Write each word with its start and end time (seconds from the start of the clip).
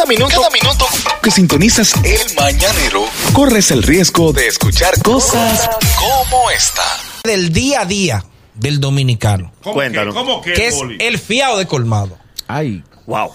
Cada 0.00 0.08
minuto, 0.08 0.34
cada 0.34 0.48
minuto 0.50 0.86
que 1.22 1.30
sintonizas 1.30 1.92
el 2.04 2.34
mañanero, 2.34 3.04
corres 3.34 3.70
el 3.70 3.82
riesgo 3.82 4.32
de 4.32 4.46
escuchar 4.46 4.94
cosas 5.02 5.68
como 5.98 6.50
esta. 6.50 6.82
Del 7.22 7.52
día 7.52 7.82
a 7.82 7.84
día 7.84 8.24
del 8.54 8.80
dominicano, 8.80 9.52
¿Cómo 9.62 9.74
Cuéntanos. 9.74 10.14
Que, 10.14 10.18
¿Cómo 10.18 10.40
que, 10.40 10.52
que 10.54 10.68
es 10.68 10.74
Boli? 10.76 10.96
el 11.00 11.18
fiado 11.18 11.58
de 11.58 11.66
colmado. 11.66 12.16
Ay, 12.48 12.82
Wow. 13.04 13.30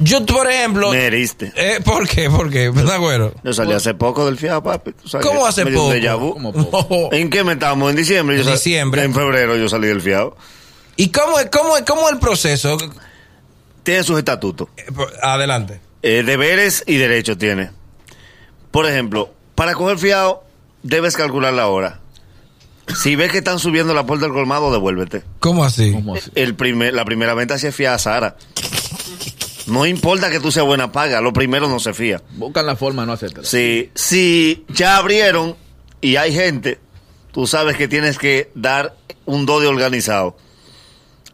Yo, 0.00 0.26
por 0.26 0.50
ejemplo. 0.50 0.90
Me 0.90 1.04
heriste. 1.06 1.52
Eh, 1.54 1.78
¿Por 1.84 2.08
qué? 2.08 2.28
¿Por 2.28 2.50
qué? 2.50 2.70
¿Verdad, 2.70 2.98
güero? 2.98 3.32
Yo 3.44 3.52
salí 3.52 3.72
hace 3.72 3.94
poco 3.94 4.26
del 4.26 4.38
fiado, 4.38 4.64
papi. 4.64 4.90
¿Cómo 5.22 5.46
hace 5.46 5.64
poco? 5.66 7.12
¿En 7.12 7.30
qué 7.30 7.44
me 7.44 7.52
estamos? 7.52 7.90
¿En 7.90 7.96
diciembre? 7.96 8.36
Yo 8.38 8.42
En 8.42 8.50
diciembre. 8.54 9.04
En 9.04 9.14
febrero 9.14 9.56
yo 9.56 9.68
salí 9.68 9.86
del 9.86 10.00
fiado. 10.02 10.36
¿Y 10.96 11.10
cómo, 11.10 11.38
es- 11.38 11.46
cómo, 11.48 11.76
es- 11.76 11.84
cómo 11.84 12.08
es 12.08 12.14
el 12.14 12.18
proceso? 12.18 12.76
Tiene 13.82 14.02
sus 14.02 14.18
estatutos. 14.18 14.68
Eh, 14.76 14.84
Adelante. 15.22 15.80
Eh, 16.02 16.22
deberes 16.24 16.84
y 16.86 16.96
derechos 16.96 17.38
tiene. 17.38 17.70
Por 18.70 18.86
ejemplo, 18.86 19.32
para 19.54 19.74
coger 19.74 19.98
fiado, 19.98 20.44
debes 20.82 21.16
calcular 21.16 21.52
la 21.52 21.66
hora. 21.66 22.00
Si 23.02 23.14
ves 23.16 23.30
que 23.30 23.38
están 23.38 23.58
subiendo 23.58 23.94
la 23.94 24.04
puerta 24.04 24.26
del 24.26 24.34
colmado, 24.34 24.72
devuélvete. 24.72 25.22
¿Cómo 25.38 25.64
así? 25.64 25.92
¿cómo 25.92 26.14
así? 26.14 26.30
El 26.34 26.54
primer, 26.54 26.94
la 26.94 27.04
primera 27.04 27.34
venta 27.34 27.58
se 27.58 27.72
fía 27.72 27.94
a 27.94 27.98
Sara. 27.98 28.36
No 29.66 29.86
importa 29.86 30.30
que 30.30 30.40
tú 30.40 30.50
seas 30.50 30.66
buena 30.66 30.90
paga, 30.90 31.20
lo 31.20 31.32
primero 31.32 31.68
no 31.68 31.78
se 31.78 31.94
fía. 31.94 32.20
Buscan 32.32 32.66
la 32.66 32.74
forma 32.74 33.02
de 33.02 33.06
no 33.06 33.12
hacértelo. 33.12 33.44
Si, 33.44 33.90
si 33.94 34.64
ya 34.68 34.96
abrieron 34.96 35.56
y 36.00 36.16
hay 36.16 36.34
gente, 36.34 36.80
tú 37.32 37.46
sabes 37.46 37.76
que 37.76 37.86
tienes 37.86 38.18
que 38.18 38.50
dar 38.54 38.96
un 39.26 39.46
do 39.46 39.60
de 39.60 39.68
organizado. 39.68 40.36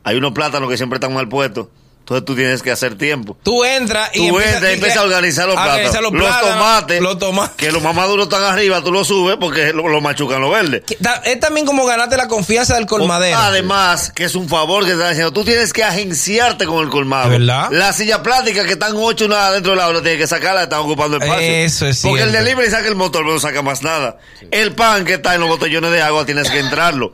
Hay 0.02 0.16
unos 0.16 0.32
plátanos 0.32 0.68
que 0.68 0.76
siempre 0.76 0.98
están 0.98 1.14
mal 1.14 1.28
puestos, 1.28 1.68
entonces 2.06 2.24
tú 2.24 2.36
tienes 2.36 2.62
que 2.62 2.70
hacer 2.70 2.96
tiempo. 2.96 3.36
Tú 3.42 3.64
entras 3.64 4.10
y 4.14 4.28
Tú 4.28 4.38
empiezas- 4.38 4.54
entras 4.54 4.70
y 4.70 4.74
empiezas 4.74 4.98
a 4.98 5.02
organizar 5.02 5.46
los 5.48 5.56
a 5.56 5.64
organizar 5.64 6.02
Los, 6.04 6.12
los 6.12 6.22
plátanos, 6.22 6.54
tomates, 6.54 7.00
Los 7.02 7.18
tomates. 7.18 7.56
que 7.56 7.72
los 7.72 7.82
más 7.82 7.94
maduros 7.96 8.26
están 8.28 8.44
arriba, 8.44 8.80
tú 8.82 8.92
los 8.92 9.08
subes 9.08 9.36
porque 9.40 9.72
lo, 9.72 9.88
lo 9.88 10.00
machucan 10.00 10.40
los 10.40 10.52
verdes. 10.52 10.82
Es 11.24 11.40
también 11.40 11.66
como 11.66 11.84
ganarte 11.84 12.16
la 12.16 12.28
confianza 12.28 12.76
del 12.76 12.86
colmadero. 12.86 13.36
Además, 13.38 14.12
que 14.14 14.22
es 14.24 14.36
un 14.36 14.48
favor 14.48 14.84
que 14.84 14.90
te 14.90 14.94
están 14.94 15.10
haciendo. 15.10 15.32
Tú 15.32 15.44
tienes 15.44 15.72
que 15.72 15.82
agenciarte 15.82 16.64
con 16.64 16.84
el 16.84 16.90
colmado. 16.90 17.30
¿De 17.30 17.38
verdad? 17.38 17.68
La 17.72 17.92
silla 17.92 18.22
plástica 18.22 18.64
que 18.64 18.74
están 18.74 18.92
ocho 18.94 19.26
nada 19.26 19.50
dentro 19.50 19.72
del 19.72 19.80
aula, 19.80 20.00
tienes 20.00 20.20
que 20.20 20.26
sacarla, 20.28 20.62
están 20.62 20.78
ocupando 20.80 21.16
espacio. 21.16 21.40
Eso 21.40 21.88
es 21.88 22.02
Porque 22.02 22.22
el 22.22 22.30
cierto. 22.30 22.44
delivery 22.44 22.70
saca 22.70 22.86
el 22.86 22.94
motor, 22.94 23.22
pero 23.22 23.34
no 23.34 23.40
saca 23.40 23.62
más 23.62 23.82
nada. 23.82 24.18
El 24.52 24.76
pan 24.76 25.04
que 25.04 25.14
está 25.14 25.34
en 25.34 25.40
los 25.40 25.48
botellones 25.48 25.90
de 25.90 26.02
agua, 26.02 26.24
tienes 26.24 26.48
que 26.50 26.60
entrarlo. 26.60 27.12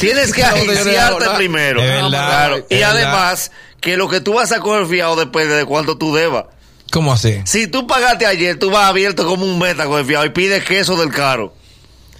Tienes 0.00 0.32
que 0.32 0.42
agenciarte 0.44 1.26
primero. 1.36 1.80
Claro. 1.80 2.66
Y 2.68 2.74
verdad. 2.76 2.90
además, 2.90 3.50
que 3.80 3.96
lo 3.96 4.08
que 4.08 4.20
tú 4.20 4.34
vas 4.34 4.52
a 4.52 4.60
coger 4.60 4.86
fiado 4.86 5.16
depende 5.16 5.54
de 5.56 5.64
cuánto 5.64 5.96
tú 5.96 6.14
debas. 6.14 6.44
¿Cómo 6.92 7.12
así? 7.12 7.40
Si 7.44 7.66
tú 7.68 7.86
pagaste 7.86 8.26
ayer, 8.26 8.58
tú 8.58 8.70
vas 8.70 8.86
abierto 8.88 9.26
como 9.26 9.44
un 9.44 9.58
meta 9.58 9.86
con 9.86 9.98
el 10.00 10.04
fiado 10.04 10.24
y 10.26 10.30
pides 10.30 10.64
queso 10.64 10.96
del 10.96 11.10
caro. 11.12 11.54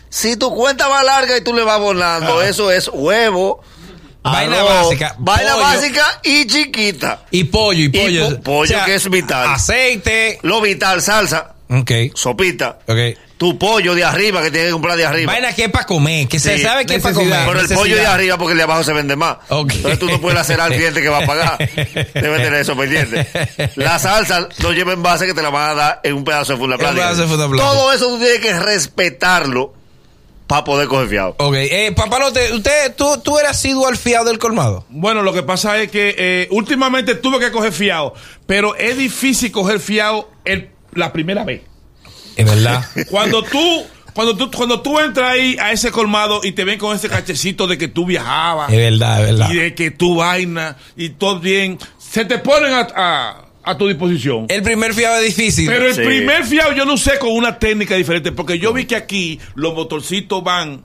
Si 0.09 0.37
tu 0.37 0.55
cuenta 0.55 0.89
va 0.89 1.03
larga 1.03 1.37
y 1.37 1.41
tú 1.43 1.53
le 1.55 1.63
vas 1.63 1.77
abonando, 1.77 2.43
eso 2.43 2.71
es 2.71 2.89
huevo. 2.93 3.63
Vaina 4.23 4.63
básica, 4.63 5.15
Vaina 5.19 5.57
básica 5.57 6.05
y 6.23 6.47
chiquita. 6.47 7.23
Y 7.31 7.45
pollo, 7.45 7.81
y 7.85 7.89
pollo. 7.89 8.37
po- 8.37 8.43
pollo 8.43 8.77
que 8.85 8.95
es 8.97 9.09
vital. 9.09 9.49
Aceite. 9.49 10.39
Lo 10.43 10.61
vital, 10.61 11.01
salsa, 11.01 11.55
Ok. 11.71 11.91
sopita. 12.15 12.81
Ok. 12.87 12.99
Tu 13.41 13.57
pollo 13.57 13.95
de 13.95 14.05
arriba 14.05 14.43
que 14.43 14.51
tienes 14.51 14.67
que 14.69 14.73
comprar 14.73 14.99
de 14.99 15.07
arriba. 15.07 15.33
Vaina 15.33 15.55
que 15.55 15.65
es 15.65 15.71
para 15.71 15.87
comer, 15.87 16.29
que 16.29 16.39
se 16.39 16.59
Sí. 16.59 16.63
sabe 16.63 16.85
que 16.85 16.97
es 16.97 17.03
para 17.03 17.15
comer. 17.15 17.39
Pero 17.47 17.61
el 17.61 17.69
pollo 17.69 17.97
de 17.97 18.07
arriba 18.07 18.37
porque 18.37 18.53
el 18.53 18.59
de 18.59 18.65
abajo 18.65 18.85
se 18.85 18.93
vende 18.93 19.17
más. 19.17 19.39
Ok. 19.49 19.73
Entonces 19.77 19.99
tú 19.99 20.11
no 20.11 20.21
puedes 20.21 20.39
hacer 20.39 20.61
al 20.61 20.71
cliente 20.75 21.01
que 21.01 21.09
va 21.09 21.21
a 21.21 21.27
pagar. 21.27 21.57
Debe 21.57 22.37
tener 22.37 22.53
eso 22.61 22.77
pendiente. 22.77 23.27
La 23.77 23.99
salsa 23.99 24.47
no 24.59 24.73
lleva 24.73 24.93
en 24.93 25.03
base 25.03 25.25
que 25.25 25.33
te 25.33 25.41
la 25.41 25.49
van 25.49 25.71
a 25.71 25.75
dar 25.75 26.01
en 26.05 26.13
un 26.17 26.25
pedazo 26.25 26.53
de 26.53 26.59
funda 26.59 26.77
plástica. 26.77 27.15
Todo 27.57 27.95
eso 27.95 28.09
tú 28.09 28.19
tienes 28.19 28.41
que 28.41 28.53
respetarlo 28.59 29.73
para 30.47 30.63
poder 30.65 30.87
coger 30.89 31.09
fiado. 31.09 31.35
Ok. 31.39 31.55
Eh, 31.57 31.93
papalote, 31.97 32.53
usted, 32.53 32.95
tú, 32.95 33.21
tú 33.25 33.39
eres 33.39 33.53
asiduo 33.53 33.87
al 33.87 33.97
fiado 33.97 34.27
del 34.27 34.39
colmado. 34.39 34.85
Bueno, 34.91 35.23
lo 35.23 35.33
que 35.33 35.43
pasa 35.45 35.79
es 35.79 35.91
que 35.91 36.15
eh, 36.19 36.49
últimamente 36.51 37.15
tuve 37.15 37.39
que 37.39 37.51
coger 37.51 37.73
fiado, 37.73 38.13
pero 38.47 38.75
es 38.75 38.99
difícil 38.99 39.51
coger 39.51 39.81
fiado 39.81 40.29
el- 40.45 40.69
la 40.93 41.11
primera 41.13 41.45
vez. 41.45 41.63
Es 42.41 42.47
verdad. 42.47 42.85
Cuando 43.11 43.43
tú, 43.43 43.85
cuando 44.15 44.37
tú, 44.37 44.51
cuando 44.51 44.81
tú 44.83 44.99
entras 44.99 45.33
ahí 45.33 45.57
a 45.61 45.73
ese 45.73 45.91
colmado 45.91 46.41
y 46.43 46.53
te 46.53 46.65
ven 46.65 46.79
con 46.79 46.95
ese 46.97 47.09
cachecito 47.09 47.67
de 47.67 47.79
que 47.79 47.89
tú 47.89 48.07
viajabas 48.07 48.71
es 48.73 48.77
verdad, 48.79 49.21
es 49.21 49.27
verdad. 49.31 49.51
y 49.51 49.57
de 49.57 49.75
que 49.75 49.91
tú 49.91 50.17
vaina 50.17 50.77
y 50.97 51.11
todo 51.11 51.39
bien, 51.41 51.79
se 51.99 52.25
te 52.25 52.39
ponen 52.39 52.73
a, 52.73 52.89
a- 52.95 53.45
a 53.63 53.77
tu 53.77 53.87
disposición. 53.87 54.47
El 54.49 54.63
primer 54.63 54.95
fiado 54.95 55.17
es 55.19 55.37
difícil. 55.37 55.67
Pero 55.69 55.87
el 55.87 55.95
Sí. 55.95 56.01
primer 56.01 56.45
fiado 56.45 56.73
yo 56.73 56.85
no 56.87 56.97
sé 56.97 57.19
con 57.19 57.31
una 57.31 57.59
técnica 57.59 57.95
diferente, 57.95 58.33
porque 58.33 58.59
yo 58.59 58.73
vi 58.73 58.87
que 58.87 58.97
aquí 58.97 59.39
los 59.55 59.75
motorcitos 59.75 60.43
van 60.43 60.83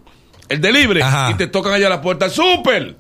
el 0.50 0.60
delivery 0.62 1.02
Ajá. 1.02 1.32
y 1.32 1.36
te 1.36 1.48
tocan 1.48 1.74
allá 1.74 1.88
a 1.88 1.90
la 1.90 2.02
puerta, 2.02 2.30
súper. 2.30 2.96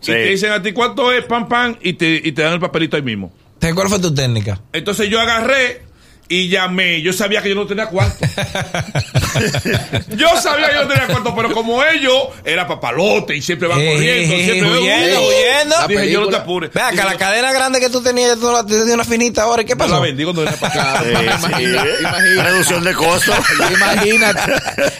Sí. 0.00 0.12
Y 0.12 0.14
te 0.14 0.24
dicen 0.26 0.52
a 0.52 0.62
ti 0.62 0.72
cuánto 0.72 1.10
es, 1.10 1.24
pam, 1.24 1.48
pam, 1.48 1.76
y 1.82 1.94
te, 1.94 2.20
y 2.22 2.30
te 2.32 2.42
dan 2.42 2.52
el 2.52 2.60
papelito 2.60 2.96
ahí 2.96 3.02
mismo. 3.02 3.32
¿Te- 3.58 3.74
¿Cuál 3.74 3.88
fue 3.88 3.98
tu 3.98 4.14
técnica? 4.14 4.60
Entonces 4.72 5.08
yo 5.08 5.18
agarré 5.20 5.82
y 6.28 6.48
llamé. 6.48 7.00
Yo 7.02 7.12
sabía 7.12 7.42
que 7.42 7.48
yo 7.50 7.54
no 7.54 7.66
tenía 7.66 7.86
cuarto. 7.86 8.24
yo 10.16 10.28
sabía 10.40 10.68
que 10.68 10.74
yo 10.74 10.82
no 10.84 10.88
tenía 10.88 11.06
cuarto, 11.06 11.34
pero 11.34 11.52
como 11.52 11.82
ellos 11.84 12.28
era 12.44 12.66
papalote 12.66 13.36
y 13.36 13.42
siempre 13.42 13.68
van 13.68 13.80
Eh, 13.80 13.92
corriendo, 13.92 14.34
eh, 14.34 14.44
siempre 14.44 14.70
huyendo, 14.78 15.20
huyendo. 15.28 15.76
La 15.80 15.86
Dije, 15.86 16.10
yo 16.10 16.20
no 16.20 16.28
te 16.28 16.36
apures. 16.36 16.72
Ve 16.72 16.80
acá, 16.80 16.90
Dije, 16.92 17.04
la 17.04 17.12
no, 17.12 17.18
cadena 17.18 17.52
grande 17.52 17.80
que 17.80 17.88
tú 17.90 18.02
tenías, 18.02 18.38
tú 18.38 18.50
la 18.52 18.64
tenías 18.64 18.88
una 18.90 19.04
finita 19.04 19.42
ahora. 19.42 19.62
¿y 19.62 19.64
¿Qué 19.64 19.74
no 19.74 19.78
pasó? 19.78 19.94
la 19.94 20.00
vendí 20.00 20.24
cuando 20.24 20.42
era 20.42 20.52
para 20.52 20.90
acá. 20.92 21.04
Sí, 21.08 21.10
Imagina, 21.48 21.82
sí. 21.82 21.88
imagina. 22.00 22.42
Reducción 22.42 22.84
de 22.84 22.94
costos. 22.94 23.34
Imagínate. 23.72 24.40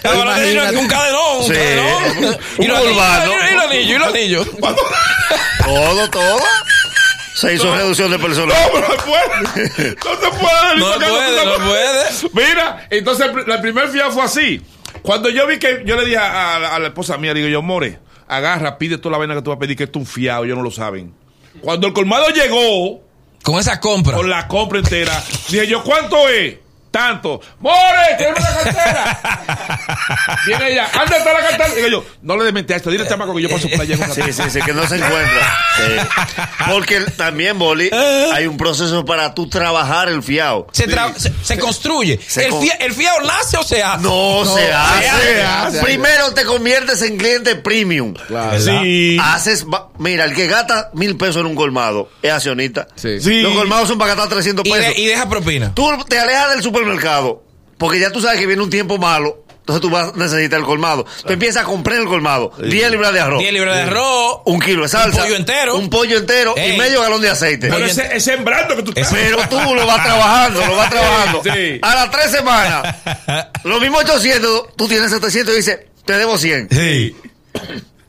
Ahora 0.04 0.38
imagínate. 0.38 0.76
un 0.76 0.86
cadenón, 0.88 1.40
un 1.42 1.48
cadenón. 1.48 2.38
Y 2.58 2.60
Un 2.60 2.64
y 2.64 2.68
los 2.68 2.78
anillos, 2.78 3.90
y 3.90 3.98
los 3.98 4.08
anillos. 4.08 4.46
todo, 5.64 6.10
todo. 6.10 6.38
Se 7.40 7.54
hizo 7.54 7.74
reducción 7.74 8.10
de 8.10 8.18
personal. 8.18 8.48
No, 8.56 8.72
pero 8.72 8.88
no 8.88 8.94
se 8.94 9.00
puede. 9.02 9.94
No 9.94 10.12
se 10.20 10.30
puede. 10.30 10.76
No 10.78 10.94
puede, 10.94 11.44
no 11.46 11.64
puede. 11.66 12.46
Mira, 12.48 12.86
entonces 12.90 13.26
el, 13.26 13.32
pr- 13.32 13.54
el 13.54 13.60
primer 13.60 13.88
fiado 13.88 14.10
fue 14.12 14.22
así. 14.22 14.60
Cuando 15.02 15.28
yo 15.28 15.46
vi 15.46 15.58
que 15.58 15.82
yo 15.84 15.96
le 15.96 16.04
dije 16.04 16.16
a, 16.18 16.56
a 16.56 16.58
la- 16.58 16.74
a 16.74 16.78
la 16.78 16.88
esposa 16.88 17.16
mía, 17.18 17.32
digo 17.34 17.46
yo, 17.48 17.62
More, 17.62 17.98
agarra, 18.26 18.76
pide 18.78 18.98
toda 18.98 19.12
la 19.12 19.18
vaina 19.18 19.34
que 19.34 19.42
tú 19.42 19.50
vas 19.50 19.56
a 19.56 19.60
pedir, 19.60 19.76
que 19.76 19.84
esto 19.84 19.98
es 20.00 20.06
un 20.06 20.12
fiado, 20.12 20.44
ellos 20.44 20.56
no 20.56 20.62
lo 20.64 20.70
saben. 20.70 21.14
Cuando 21.60 21.86
el 21.86 21.92
colmado 21.92 22.28
llegó 22.30 23.02
Con 23.42 23.58
esa 23.58 23.78
compra. 23.80 24.16
con 24.16 24.28
la 24.28 24.48
compra 24.48 24.78
entera, 24.80 25.22
dije 25.48 25.66
yo, 25.68 25.82
¿cuánto 25.84 26.28
es? 26.28 26.56
Tanto. 26.90 27.40
More, 27.60 27.74
tiene 28.16 28.32
una 28.32 28.54
cartera. 28.72 29.20
Viene 30.46 30.72
ella, 30.72 30.88
¿dónde 30.94 31.16
está 31.18 31.32
la 31.32 31.40
cartera? 31.40 31.74
Digo 31.74 31.88
yo, 31.88 32.04
no 32.22 32.36
le 32.36 32.44
desmente 32.44 32.74
a 32.74 32.76
esto, 32.78 32.90
dile 32.90 33.02
al 33.04 33.08
chamaco 33.08 33.34
que 33.34 33.42
yo 33.42 33.50
paso 33.50 33.68
por 33.68 33.80
allá. 33.80 33.94
en 33.94 34.02
un 34.02 34.14
Sí, 34.14 34.20
rato". 34.20 34.32
sí, 34.32 34.50
sí, 34.50 34.60
que 34.62 34.72
no 34.72 34.86
se 34.86 34.96
encuentra. 34.96 35.58
Sí. 35.78 35.84
Porque 36.72 37.00
también, 37.16 37.56
Boli, 37.56 37.88
hay 37.92 38.46
un 38.48 38.56
proceso 38.56 39.04
para 39.04 39.32
tú 39.32 39.48
trabajar 39.48 40.08
el 40.08 40.24
fiado. 40.24 40.66
Se, 40.72 40.88
tra- 40.88 41.14
se, 41.16 41.32
se 41.42 41.56
construye. 41.58 42.18
Se 42.26 42.46
el, 42.46 42.50
con- 42.50 42.62
fia- 42.62 42.74
el 42.80 42.92
fiado 42.92 43.20
nace 43.20 43.56
o 43.58 43.62
se 43.62 43.80
hace. 43.80 44.02
No, 44.02 44.44
se, 44.44 44.72
hace. 44.72 45.08
hace, 45.08 45.42
hace. 45.42 45.78
Primero 45.82 46.32
te 46.34 46.44
conviertes 46.44 47.00
en 47.02 47.16
cliente 47.16 47.54
premium. 47.54 48.12
Claro. 48.26 48.58
Sí. 48.60 49.16
Haces, 49.22 49.66
mira, 49.98 50.24
el 50.24 50.34
que 50.34 50.48
gasta 50.48 50.90
mil 50.94 51.16
pesos 51.16 51.36
en 51.36 51.46
un 51.46 51.54
colmado 51.54 52.10
es 52.22 52.32
accionista. 52.32 52.88
Sí. 52.96 53.20
Sí. 53.20 53.40
Los 53.42 53.54
colmados 53.54 53.86
son 53.88 53.98
para 53.98 54.14
gastar 54.14 54.30
300 54.30 54.66
Y, 54.66 54.70
pesos. 54.72 54.94
de- 54.96 55.00
y 55.00 55.06
deja 55.06 55.28
propina. 55.28 55.72
Tú 55.74 55.88
te 56.08 56.18
alejas 56.18 56.50
del 56.50 56.62
supermercado 56.78 57.42
porque 57.78 58.00
ya 58.00 58.10
tú 58.10 58.20
sabes 58.20 58.38
que 58.40 58.46
viene 58.46 58.62
un 58.62 58.70
tiempo 58.70 58.98
malo. 58.98 59.44
Entonces 59.60 59.82
tú 59.82 59.90
vas 59.90 60.14
a 60.14 60.16
necesitar 60.16 60.58
el 60.60 60.64
colmado. 60.64 61.04
Tú 61.26 61.32
empiezas 61.32 61.62
a 61.62 61.66
comprar 61.66 61.98
el 61.98 62.06
colmado. 62.06 62.52
10 62.58 62.90
libras 62.90 63.12
de 63.12 63.20
arroz. 63.20 63.38
10 63.38 63.52
libras 63.52 63.76
de 63.76 63.82
arroz. 63.82 64.40
Un 64.46 64.60
kilo 64.60 64.82
de 64.82 64.88
salsa. 64.88 65.18
Un 65.20 65.24
pollo 65.24 65.36
entero. 65.36 65.76
Un 65.76 65.90
pollo 65.90 66.16
entero 66.18 66.54
Ey. 66.56 66.74
y 66.74 66.78
medio 66.78 67.02
galón 67.02 67.20
de 67.20 67.28
aceite. 67.28 67.68
Pero 67.68 67.84
ese, 67.84 68.06
ese 68.06 68.20
sembrando 68.20 68.74
que 68.76 68.82
tú 68.82 68.92
estás. 68.96 69.12
Pero 69.12 69.46
tú 69.50 69.74
lo 69.74 69.86
vas 69.86 70.02
trabajando, 70.02 70.66
lo 70.66 70.74
vas 70.74 70.88
trabajando. 70.90 71.42
Sí. 71.44 71.78
A 71.82 71.94
las 71.94 72.10
tres 72.10 72.30
semanas, 72.30 72.96
lo 73.64 73.78
mismo 73.78 73.98
800, 73.98 74.74
tú 74.74 74.88
tienes 74.88 75.10
700 75.10 75.52
y 75.52 75.56
dices, 75.58 75.80
te 76.06 76.14
debo 76.14 76.38
100. 76.38 76.68
Sí. 76.70 77.14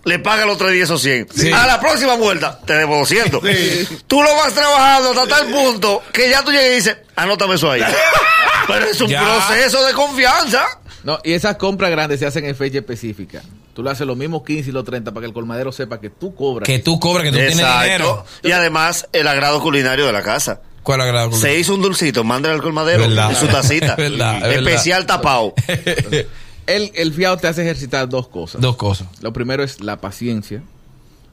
Le 0.06 0.18
paga 0.20 0.46
los 0.46 0.58
tres 0.58 0.72
días 0.72 0.86
esos 0.86 1.02
100. 1.02 1.28
Sí. 1.36 1.52
A 1.52 1.68
la 1.68 1.80
próxima 1.80 2.16
vuelta, 2.16 2.58
te 2.66 2.74
debo 2.74 2.98
200. 3.00 3.42
Sí. 3.44 3.88
Tú 4.08 4.24
lo 4.24 4.34
vas 4.36 4.54
trabajando 4.54 5.10
hasta 5.12 5.28
tal 5.28 5.48
punto 5.48 6.02
que 6.14 6.30
ya 6.30 6.42
tú 6.44 6.52
llegas 6.52 6.68
y 6.72 6.76
dices, 6.76 6.98
anótame 7.16 7.56
eso 7.56 7.70
ahí. 7.70 7.82
Pero 8.68 8.86
es 8.86 9.02
un 9.02 9.10
Ya. 9.10 9.22
proceso 9.22 9.86
de 9.86 9.94
confianza. 9.94 10.66
No, 11.04 11.20
y 11.24 11.34
esas 11.34 11.56
compras 11.58 11.92
grandes 11.92 12.20
se 12.20 12.26
hacen 12.26 12.46
en 12.46 12.56
fecha 12.56 12.78
específica. 12.80 13.42
Tú 13.74 13.84
le 13.84 13.92
haces 13.92 14.06
los 14.06 14.18
mismos 14.18 14.44
15 14.46 14.70
y 14.70 14.74
los 14.74 14.84
30 14.84 15.12
para 15.12 15.22
que 15.22 15.28
el 15.28 15.34
colmadero 15.34 15.72
sepa 15.72 16.00
que 16.00 16.10
tú 16.10 16.34
cobras. 16.36 16.66
Que 16.66 16.80
tú 16.80 17.00
cobras, 17.00 17.24
que 17.24 17.32
tú 17.32 17.38
tienes 17.38 17.58
dinero. 17.58 18.26
Y 18.44 18.52
además, 18.52 19.08
el 19.14 19.28
agrado 19.28 19.62
culinario 19.62 20.06
de 20.06 20.12
la 20.14 20.22
casa. 20.24 20.62
¿Cuál 20.84 21.02
agrado? 21.02 21.32
Se 21.34 21.58
hizo 21.58 21.76
un 21.76 21.82
dulcito, 21.82 22.24
mándale 22.24 22.56
al 22.56 22.62
colmadero 22.62 23.02
Verdad. 23.08 23.30
en 23.32 23.36
su 23.36 23.48
tacita. 23.48 23.92
Es 23.98 23.98
verdad, 23.98 24.50
es 24.52 24.58
Especial 24.58 25.06
tapado. 25.06 25.54
El, 26.70 26.92
el 26.96 27.14
fiado 27.14 27.38
te 27.38 27.48
hace 27.48 27.64
ejercitar 27.64 28.08
dos 28.08 28.28
cosas. 28.28 28.62
Dos 28.62 28.76
cosas. 28.76 29.08
Lo 29.22 29.34
primero 29.34 29.64
es 29.64 29.82
la 29.82 30.00
paciencia. 30.00 30.64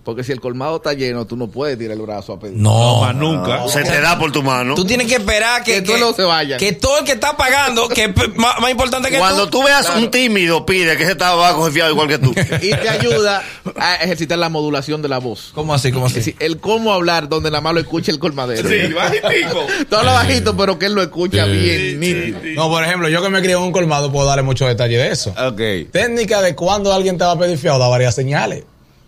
Porque 0.06 0.22
si 0.22 0.30
el 0.30 0.40
colmado 0.40 0.76
está 0.76 0.92
lleno, 0.92 1.26
tú 1.26 1.36
no 1.36 1.48
puedes 1.48 1.76
tirar 1.76 1.96
el 1.96 2.02
brazo 2.02 2.34
a 2.34 2.38
pedir. 2.38 2.56
No, 2.56 3.00
Más 3.00 3.12
nunca. 3.16 3.66
Se 3.66 3.82
te 3.82 4.00
da 4.00 4.16
por 4.16 4.30
tu 4.30 4.40
mano. 4.40 4.76
Tú 4.76 4.84
tienes 4.84 5.08
que 5.08 5.16
esperar 5.16 5.64
que, 5.64 5.82
Que 5.82 5.98
no 5.98 6.12
se 6.12 6.22
vayan. 6.22 6.60
Que 6.60 6.70
todo 6.70 7.00
el 7.00 7.04
que 7.04 7.10
está 7.10 7.36
pagando, 7.36 7.88
que 7.88 8.04
es 8.04 8.36
más, 8.36 8.60
más 8.60 8.70
importante 8.70 9.10
que 9.10 9.18
Cuando 9.18 9.46
tú. 9.48 9.58
tú 9.58 9.64
veas 9.64 9.90
un 9.96 10.08
tímido, 10.08 10.64
pide 10.64 10.96
que 10.96 11.04
se 11.06 11.10
está 11.10 11.30
abajo 11.30 11.68
fiado 11.72 11.90
igual 11.90 12.06
que 12.06 12.18
tú. 12.18 12.32
Y 12.62 12.70
te 12.70 12.88
ayuda 12.88 13.42
a 13.74 13.96
ejercitar 13.96 14.38
la 14.38 14.48
modulación 14.48 15.02
de 15.02 15.08
la 15.08 15.18
voz. 15.18 15.50
¿Cómo 15.52 15.74
así? 15.74 15.90
¿Cómo 15.90 16.06
Es 16.06 16.12
así? 16.12 16.20
decir, 16.20 16.36
el 16.38 16.58
cómo 16.58 16.92
hablar 16.92 17.28
donde 17.28 17.50
nada 17.50 17.60
más 17.60 17.74
lo 17.74 17.80
escucha 17.80 18.12
el 18.12 18.20
colmadero. 18.20 18.68
Sí, 18.68 18.92
bajitico. 18.92 19.66
Todo 19.90 20.04
lo 20.04 20.12
bajito, 20.12 20.56
pero 20.56 20.78
que 20.78 20.86
él 20.86 20.92
lo 20.94 21.02
escucha 21.02 21.46
bien, 21.46 21.98
nítido. 21.98 22.38
No, 22.54 22.68
por 22.70 22.84
ejemplo, 22.84 23.08
yo 23.08 23.20
que 23.22 23.28
me 23.28 23.40
crié 23.40 23.54
en 23.54 23.62
un 23.62 23.72
colmado 23.72 24.12
puedo 24.12 24.24
darle 24.24 24.44
muchos 24.44 24.68
detalles 24.68 25.00
de 25.00 25.10
eso. 25.10 25.30
Ok. 25.30 25.90
Técnica 25.90 26.40
de 26.42 26.54
cuando 26.54 26.92
alguien 26.92 27.18
te 27.18 27.24
va 27.24 27.32
a 27.32 27.38
pedir 27.40 27.58
fiado 27.58 27.80
da 27.80 27.88
varias 27.88 28.14
señales. 28.14 28.62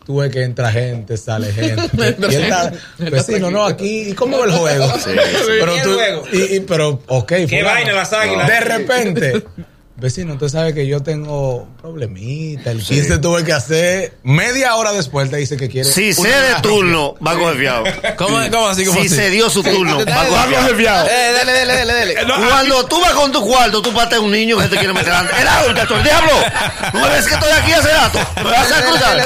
Tú 0.08 0.16
ves 0.16 0.30
que 0.32 0.42
entra 0.42 0.72
gente, 0.72 1.18
sale 1.18 1.52
gente. 1.52 1.82
y 2.30 2.34
él 2.34 2.44
está, 2.44 2.72
vecino, 2.96 3.50
no, 3.50 3.66
aquí, 3.66 4.08
¿y 4.08 4.12
cómo 4.14 4.38
va 4.38 4.46
el 4.46 4.52
juego? 4.52 4.90
Pero 5.04 5.74
¿Y 5.74 5.78
el 5.78 5.82
tú, 5.82 5.98
y, 6.32 6.56
y- 6.56 6.60
pero, 6.60 7.02
ok. 7.08 7.32
fulano. 7.46 7.64
vaina 7.66 7.92
las 7.92 8.12
águilas? 8.14 8.48
De 8.48 8.60
repente, 8.60 9.42
vecino, 10.00 10.34
usted 10.34 10.48
sabe 10.48 10.74
que 10.74 10.86
yo 10.86 11.02
tengo 11.02 11.66
problemita. 11.80 12.70
El 12.70 12.82
15 12.82 13.18
tuve 13.18 13.44
que 13.44 13.52
hacer, 13.52 14.14
media 14.22 14.76
hora 14.76 14.92
después 14.92 15.28
te 15.30 15.36
dice 15.38 15.56
que 15.56 15.68
quiere. 15.68 15.90
Si 15.90 16.12
una 16.18 16.30
de 16.40 16.54
turno, 16.62 17.14
va 17.24 17.32
a 17.32 17.34
coger 17.34 17.56
fiado. 17.58 17.84
¿Cómo, 18.16 18.38
cómo 18.50 18.68
así? 18.68 18.84
¿Cómo 18.84 19.00
Si 19.00 19.06
así? 19.06 19.16
se 19.16 19.30
dio 19.30 19.50
su 19.50 19.62
turno, 19.62 19.98
va 20.08 20.22
a 20.42 20.46
coger 20.46 20.76
fiado. 20.76 21.08
Eh, 21.08 21.32
dale, 21.36 21.52
dale, 21.52 21.74
dale, 21.74 22.14
dale. 22.14 22.34
Cuando 22.48 22.86
tú 22.86 23.00
vas 23.00 23.12
con 23.12 23.32
tu 23.32 23.44
cuarto, 23.44 23.82
tú 23.82 23.92
pateas 23.92 24.20
a 24.20 24.24
un 24.24 24.30
niño 24.30 24.56
que 24.58 24.68
te 24.68 24.76
quiere 24.76 24.92
meter 24.92 25.12
adelante. 25.12 25.40
¡El 25.42 25.48
árbitro, 25.48 25.96
el 25.96 26.02
diablo! 26.04 26.32
¿No 26.94 27.00
me 27.00 27.08
ves 27.10 27.26
que 27.26 27.34
estoy 27.34 27.50
aquí 27.50 27.72
hace 27.72 27.92
rato? 27.92 28.18
¿Me 28.36 28.42
vas 28.50 28.72
a 28.72 28.82
cruzar? 28.84 29.18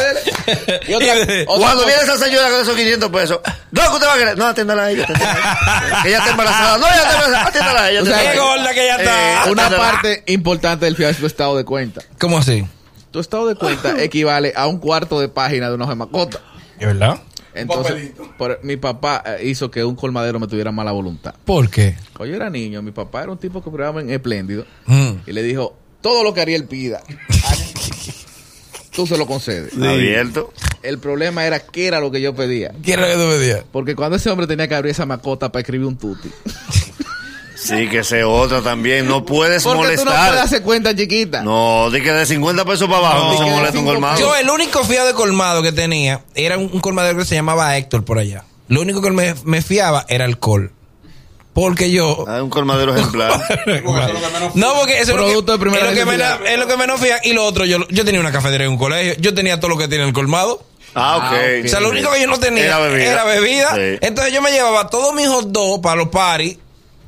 Y 0.89 0.95
otra, 0.95 1.13
otra 1.15 1.45
Cuando 1.47 1.83
cosa- 1.83 1.87
viene 1.87 2.03
esa 2.03 2.19
señora 2.19 2.51
con 2.51 2.63
esos 2.63 2.75
500 2.77 3.11
pesos, 3.11 3.41
no, 3.71 3.83
que 3.83 3.89
usted 3.95 4.07
va 4.07 4.15
a 4.15 4.19
querer. 4.19 4.39
No, 4.39 4.47
atiéndala 4.47 4.85
a 4.85 4.91
ella. 4.91 5.07
ella. 5.09 6.01
Que 6.03 6.09
ella 6.09 6.19
está 6.19 6.31
embarazada. 6.31 6.79
No, 6.79 6.87
ella 6.87 6.97
está 7.03 7.13
embarazada. 7.15 7.47
Atiéndala 7.49 7.83
a 7.83 7.91
ella. 7.91 8.03
O 8.03 8.05
sea, 8.07 8.17
atiéndala 8.17 8.23
Qué 8.23 8.29
a 8.29 8.33
ella. 8.33 8.43
gorda 8.43 8.75
que 8.75 8.87
ya 8.87 8.97
está. 8.97 9.13
Eh, 9.47 9.51
una 9.53 9.67
atiéndala. 9.67 9.93
parte 9.93 10.23
importante 10.27 10.62
del 10.63 10.97
fiado 10.97 11.11
es 11.13 11.19
tu 11.19 11.27
estado 11.27 11.57
de 11.57 11.65
cuenta. 11.65 12.03
¿Cómo 12.21 12.39
así? 12.39 12.65
Tu 13.11 13.19
estado 13.21 13.47
de 13.47 13.55
cuenta 13.57 14.03
equivale 14.03 14.53
a 14.57 14.67
un 14.69 14.79
cuarto 14.79 15.21
de 15.21 15.29
página 15.29 15.69
de 15.69 15.75
una 15.75 15.85
hoja 15.85 15.93
de 15.93 15.99
mascota. 15.99 16.41
¿Es 16.79 16.87
verdad? 16.87 17.21
Entonces, 17.55 18.13
por- 18.39 18.61
mi 18.63 18.77
papá 18.79 19.23
eh, 19.27 19.47
hizo 19.49 19.71
que 19.71 19.85
un 19.85 19.95
colmadero 19.95 20.41
me 20.41 20.47
tuviera 20.49 20.73
mala 20.73 20.93
voluntad. 20.93 21.35
¿Por 21.45 21.69
qué? 21.69 21.97
Cuando 22.17 22.31
yo 22.31 22.37
era 22.37 22.49
niño, 22.49 22.81
mi 22.81 22.93
papá 22.93 23.23
era 23.25 23.33
un 23.33 23.39
tipo 23.39 23.63
que 23.63 23.71
probaba 23.71 24.01
en 24.01 24.11
Espléndido 24.11 24.65
Mm. 24.87 25.11
y 25.27 25.33
le 25.33 25.43
dijo, 25.43 25.77
todo 26.01 26.25
lo 26.25 26.33
que 26.33 26.41
Ariel 26.41 26.65
pida, 26.65 27.03
tú 28.95 29.07
se 29.07 29.19
lo 29.19 29.27
concedes. 29.27 29.75
Abierto. 29.77 30.53
El 30.83 30.99
problema 30.99 31.45
era 31.47 31.61
qué 31.61 31.87
era 31.87 32.01
lo 32.01 32.11
que 32.11 32.21
yo 32.23 32.35
pedía. 32.35 32.73
¿Qué 32.83 32.95
era 32.95 33.03
lo 33.03 33.09
que 33.09 33.15
tú 33.23 33.39
pedías? 33.39 33.65
Porque 33.71 33.95
cuando 33.95 34.17
ese 34.17 34.31
hombre 34.31 34.47
tenía 34.47 34.67
que 34.67 34.75
abrir 34.75 34.91
esa 34.93 35.05
mascota 35.07 35.53
para 35.53 35.61
escribir 35.61 35.87
un 35.87 35.97
tuti. 35.99 36.31
Sí, 37.63 37.89
que 37.89 38.03
se 38.03 38.25
otra 38.25 38.61
también. 38.63 39.07
No 39.07 39.25
puedes 39.25 39.63
Porque 39.63 39.79
tú 39.79 39.83
no 39.83 39.89
puedes 39.89 40.05
molestar. 40.05 40.39
hacer 40.39 40.63
cuenta 40.63 40.95
chiquita. 40.97 41.43
No, 41.43 41.91
di 41.91 42.01
que 42.01 42.13
de 42.13 42.27
50 42.27 42.65
pesos 42.65 42.89
para 42.89 42.99
abajo 42.99 43.33
no, 43.33 43.39
se 43.39 43.51
molesta 43.51 43.79
un 43.79 43.85
colmado. 43.85 44.19
Yo, 44.19 44.35
el 44.35 44.51
único 44.51 44.83
fiado 44.85 45.07
de 45.07 45.15
colmado 45.15 45.63
que 45.63 45.71
tenía 45.73 46.23
era 46.35 46.59
un, 46.59 46.71
un 46.73 46.81
colmadero 46.81 47.19
que 47.19 47.25
se 47.25 47.35
llamaba 47.37 47.77
Héctor 47.77 48.05
por 48.05 48.19
allá. 48.19 48.45
Lo 48.69 48.81
único 48.81 49.01
que 49.01 49.11
me, 49.11 49.35
me 49.45 49.63
fiaba 49.63 50.05
era 50.09 50.25
alcohol. 50.25 50.73
Porque 51.53 51.91
yo. 51.91 52.25
Ah, 52.27 52.43
un 52.43 52.49
colmadero 52.49 52.97
ejemplar. 52.97 53.31
no, 54.55 54.75
porque 54.79 55.01
eso 55.01 55.13
es 55.13 55.17
lo 55.19 55.27
Producto 55.27 55.53
que, 55.53 55.53
de 55.53 55.59
primera 55.59 55.91
es 55.91 55.99
lo 55.99 55.99
que 55.99 56.07
menos- 56.11 56.39
es 56.49 56.59
lo 56.59 56.67
que 56.67 56.77
menos 56.77 57.01
fía. 57.01 57.21
Y 57.25 57.33
lo 57.35 57.45
otro, 57.45 57.65
yo, 57.65 57.87
yo 57.91 58.05
tenía 58.05 58.21
una 58.21 58.33
cafetería 58.33 58.67
en 58.67 58.73
un 58.73 58.79
colegio. 58.79 59.15
Yo 59.19 59.35
tenía 59.35 59.61
todo 59.61 59.69
lo 59.69 59.79
que 59.79 59.87
tiene 59.89 60.05
el 60.05 60.13
colmado. 60.13 60.65
Ah, 60.95 61.17
ok. 61.19 61.23
Ah. 61.25 61.63
O 61.65 61.69
sea, 61.69 61.81
lo 61.81 61.91
único 61.91 62.11
que 62.11 62.21
yo 62.23 62.27
no 62.27 62.39
tenía 62.39 62.65
Era 62.65 62.79
era 62.79 63.25
bebida. 63.25 63.25
bebida. 63.25 63.75
Sí. 63.75 63.99
Entonces 64.07 64.33
yo 64.33 64.43
me 64.43 64.51
llevaba 64.51 64.89
todos 64.89 65.15
mis 65.15 65.29
hot 65.29 65.47
dogs 65.49 65.83
para 65.83 65.97
los 65.97 66.09
paris 66.09 66.59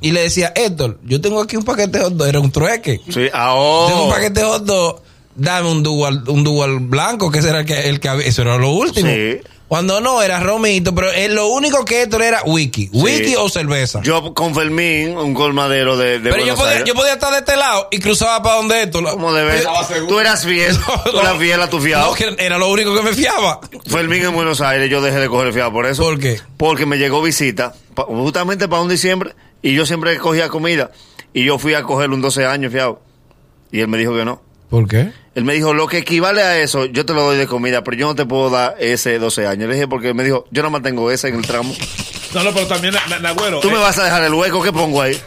y 0.01 0.11
le 0.11 0.21
decía, 0.21 0.51
Héctor, 0.55 0.99
yo 1.03 1.21
tengo 1.21 1.41
aquí 1.41 1.55
un 1.57 1.63
paquete 1.63 1.97
de 1.99 2.03
hot 2.05 2.13
dogs. 2.13 2.29
Era 2.29 2.39
un 2.39 2.51
trueque. 2.51 3.01
Sí, 3.09 3.27
ah, 3.33 3.53
oh. 3.55 3.87
Tengo 3.87 4.03
un 4.05 4.11
paquete 4.11 4.39
de 4.39 4.45
hot 4.45 4.63
dogs. 4.63 5.01
Dame 5.35 5.69
un 5.69 5.83
dual, 5.83 6.23
un 6.27 6.43
dual 6.43 6.79
blanco, 6.79 7.29
que 7.29 7.39
ese 7.39 7.49
era 7.49 7.59
el 7.59 7.65
que, 7.65 7.89
el 7.89 7.99
que 7.99 8.07
había. 8.07 8.25
Eso 8.25 8.41
era 8.43 8.57
lo 8.57 8.69
último. 8.69 9.09
Sí. 9.09 9.39
Cuando 9.67 9.99
no, 9.99 10.21
era 10.21 10.39
romito, 10.39 10.93
pero 10.93 11.11
eh, 11.11 11.27
lo 11.27 11.47
único 11.47 11.83
que 11.85 12.03
Héctor 12.03 12.21
era 12.21 12.43
wiki. 12.45 12.87
Wiki 12.93 13.35
o 13.35 13.49
cerveza. 13.49 13.99
Yo 14.03 14.33
con 14.35 14.53
Fermín, 14.53 15.17
un 15.17 15.33
colmadero 15.33 15.97
de, 15.97 16.19
de 16.19 16.29
pero 16.29 16.45
yo 16.45 16.55
podía, 16.55 16.83
yo 16.83 16.93
podía 16.93 17.13
estar 17.13 17.33
de 17.33 17.39
este 17.39 17.55
lado 17.57 17.87
y 17.91 17.97
cruzaba 17.97 18.43
para 18.43 18.57
donde 18.57 18.83
Héctor. 18.83 19.03
¿Cómo 19.09 19.33
debes? 19.33 19.63
Yo- 19.63 20.07
Tú 20.07 20.19
eras 20.19 20.45
fiel. 20.45 20.77
Tú 21.11 21.19
eras 21.19 21.37
fiel 21.39 21.59
a 21.59 21.67
tu 21.69 21.81
fiado. 21.81 22.09
No, 22.09 22.13
que 22.13 22.35
era 22.37 22.59
lo 22.59 22.69
único 22.69 22.95
que 22.95 23.01
me 23.01 23.13
fiaba. 23.13 23.59
Fermín 23.87 24.23
en 24.23 24.33
Buenos 24.35 24.61
Aires, 24.61 24.87
yo 24.89 25.01
dejé 25.01 25.17
de 25.17 25.27
coger 25.27 25.47
el 25.47 25.53
fiado 25.53 25.71
por 25.73 25.87
eso. 25.87 26.03
¿Por 26.03 26.19
qué? 26.19 26.39
Porque 26.57 26.85
me 26.85 26.97
llegó 26.97 27.23
visita, 27.23 27.73
justamente 27.95 28.67
para 28.67 28.83
un 28.83 28.87
diciembre, 28.89 29.33
y 29.65 29.73
yo 29.73 29.83
siempre 29.87 30.15
cogía 30.19 30.47
comida. 30.47 30.91
Y 31.33 31.43
yo 31.43 31.57
fui 31.57 31.73
a 31.73 31.81
coger 31.81 32.11
un 32.11 32.21
12 32.21 32.45
años 32.45 32.71
fiado. 32.71 33.01
Y 33.71 33.79
él 33.79 33.87
me 33.87 33.97
dijo 33.97 34.15
que 34.15 34.23
no. 34.23 34.39
¿Por 34.69 34.87
qué? 34.87 35.11
Él 35.33 35.43
me 35.43 35.53
dijo, 35.53 35.73
lo 35.73 35.87
que 35.87 35.97
equivale 35.97 36.43
a 36.43 36.61
eso, 36.61 36.85
yo 36.85 37.03
te 37.03 37.15
lo 37.15 37.23
doy 37.23 37.37
de 37.37 37.47
comida, 37.47 37.83
pero 37.83 37.97
yo 37.97 38.05
no 38.05 38.13
te 38.13 38.27
puedo 38.27 38.51
dar 38.51 38.75
ese 38.79 39.17
12 39.17 39.47
años. 39.47 39.67
Le 39.67 39.73
dije, 39.73 39.87
porque 39.87 40.09
él 40.09 40.15
me 40.15 40.23
dijo, 40.23 40.45
yo 40.51 40.61
no 40.61 40.69
mantengo 40.69 41.09
ese 41.09 41.29
en 41.29 41.35
el 41.37 41.47
tramo. 41.47 41.73
No, 42.33 42.43
no, 42.43 42.53
pero 42.53 42.67
también, 42.67 42.93
na- 42.93 43.05
na- 43.07 43.19
Nagüero. 43.19 43.61
Tú 43.61 43.71
me 43.71 43.77
eh, 43.77 43.81
vas 43.81 43.97
a 43.97 44.03
dejar 44.03 44.23
el 44.23 44.33
hueco 44.33 44.61
que 44.61 44.73
pongo 44.73 45.01
ahí. 45.01 45.17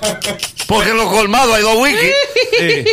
Porque 0.67 0.91
en 0.91 0.99
los 0.99 1.09
colmados 1.11 1.55
hay 1.57 1.63
dos 1.63 1.77
wikis. 1.79 2.13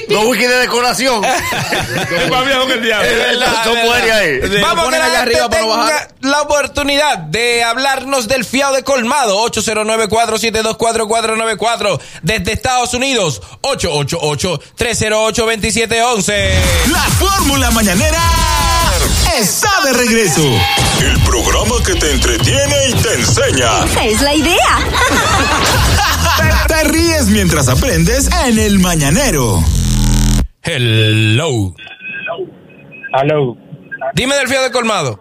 dos 0.07 0.23
wikis 0.25 0.47
de 0.47 0.55
decoración. 0.59 1.21
Es 1.25 2.29
más 2.29 2.45
viejo 2.45 2.65
que 2.67 2.73
el 2.73 2.81
diablo. 2.83 3.05
Es 3.09 3.17
verdad. 3.17 3.63
Son 3.65 3.77
muere 3.85 4.11
ahí. 4.11 4.39
Lo 4.41 4.61
Vamos 4.61 4.93
a 4.93 5.05
allá 5.05 5.21
arriba 5.21 5.49
para 5.49 5.65
bajar. 5.65 6.07
la 6.21 6.41
oportunidad 6.41 7.17
de 7.17 7.63
hablarnos 7.63 8.27
del 8.29 8.45
fiado 8.45 8.75
de 8.75 8.83
colmado 8.83 9.37
809-472-4494 9.51 11.99
desde 12.21 12.53
Estados 12.53 12.93
Unidos 12.93 13.41
888-308-2711 13.61 16.53
La 16.91 17.01
fórmula 17.19 17.71
mañanera 17.71 18.21
está 19.39 19.69
de 19.83 19.93
regreso. 19.93 20.41
El 21.03 21.19
programa 21.23 21.75
que 21.85 21.93
te 21.95 22.11
entretiene 22.11 22.75
y 22.89 22.93
te 22.93 23.13
enseña. 23.15 23.83
Esa 23.83 24.05
es 24.05 24.21
la 24.21 24.33
idea. 24.33 24.77
Te 26.67 26.83
ríes 26.85 27.27
mientras 27.29 27.67
aprendes 27.69 28.29
en 28.47 28.59
el 28.59 28.79
mañanero. 28.79 29.59
Hello 30.63 31.73
Aló. 33.13 33.55
Dime 34.13 34.35
del 34.35 34.47
fiado 34.47 34.65
de 34.65 34.71
colmado 34.71 35.19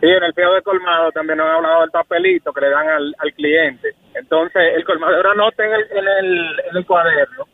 Sí, 0.00 0.08
en 0.08 0.24
el 0.24 0.32
feo 0.34 0.54
de 0.54 0.62
colmado 0.62 1.12
también 1.12 1.38
nos 1.38 1.46
han 1.46 1.56
hablado 1.56 1.82
del 1.82 1.90
papelito 1.90 2.52
que 2.52 2.60
le 2.60 2.70
dan 2.70 2.88
al, 2.88 3.14
al 3.18 3.32
cliente. 3.34 3.94
Entonces, 4.14 4.62
el 4.74 4.84
colmadero 4.84 5.30
anota 5.30 5.64
en 5.64 5.72
el, 5.74 5.82
en 5.92 6.08
el, 6.08 6.60
en 6.70 6.76
el 6.76 6.86
cuaderno 6.86 7.44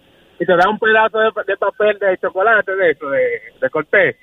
y 0.41 0.47
te 0.47 0.57
da 0.57 0.69
un 0.69 0.79
pedazo 0.79 1.19
de, 1.19 1.31
de 1.47 1.57
papel 1.59 1.99
de 1.99 2.17
chocolate 2.19 2.75
de 2.75 2.91
eso, 2.93 3.11
de, 3.11 3.43
de 3.61 3.71
cortés. 3.71 4.17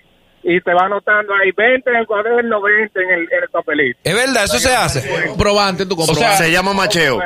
Y 0.47 0.61
te 0.61 0.73
va 0.75 0.85
anotando 0.85 1.33
ahí 1.33 1.49
20 1.57 1.89
en 1.89 1.95
el 1.95 2.05
cuaderno, 2.05 2.61
20 2.61 2.99
en 3.01 3.09
el, 3.09 3.19
en 3.21 3.43
el 3.43 3.49
papelito. 3.51 3.99
Es 4.03 4.13
verdad, 4.15 4.43
eso 4.43 4.59
se 4.59 4.75
hace 4.75 5.01
Comprobante, 5.27 5.85
tu 5.87 5.95
comprobante. 5.95 6.43
Se 6.43 6.51
llama 6.51 6.71
macheo. 6.73 7.19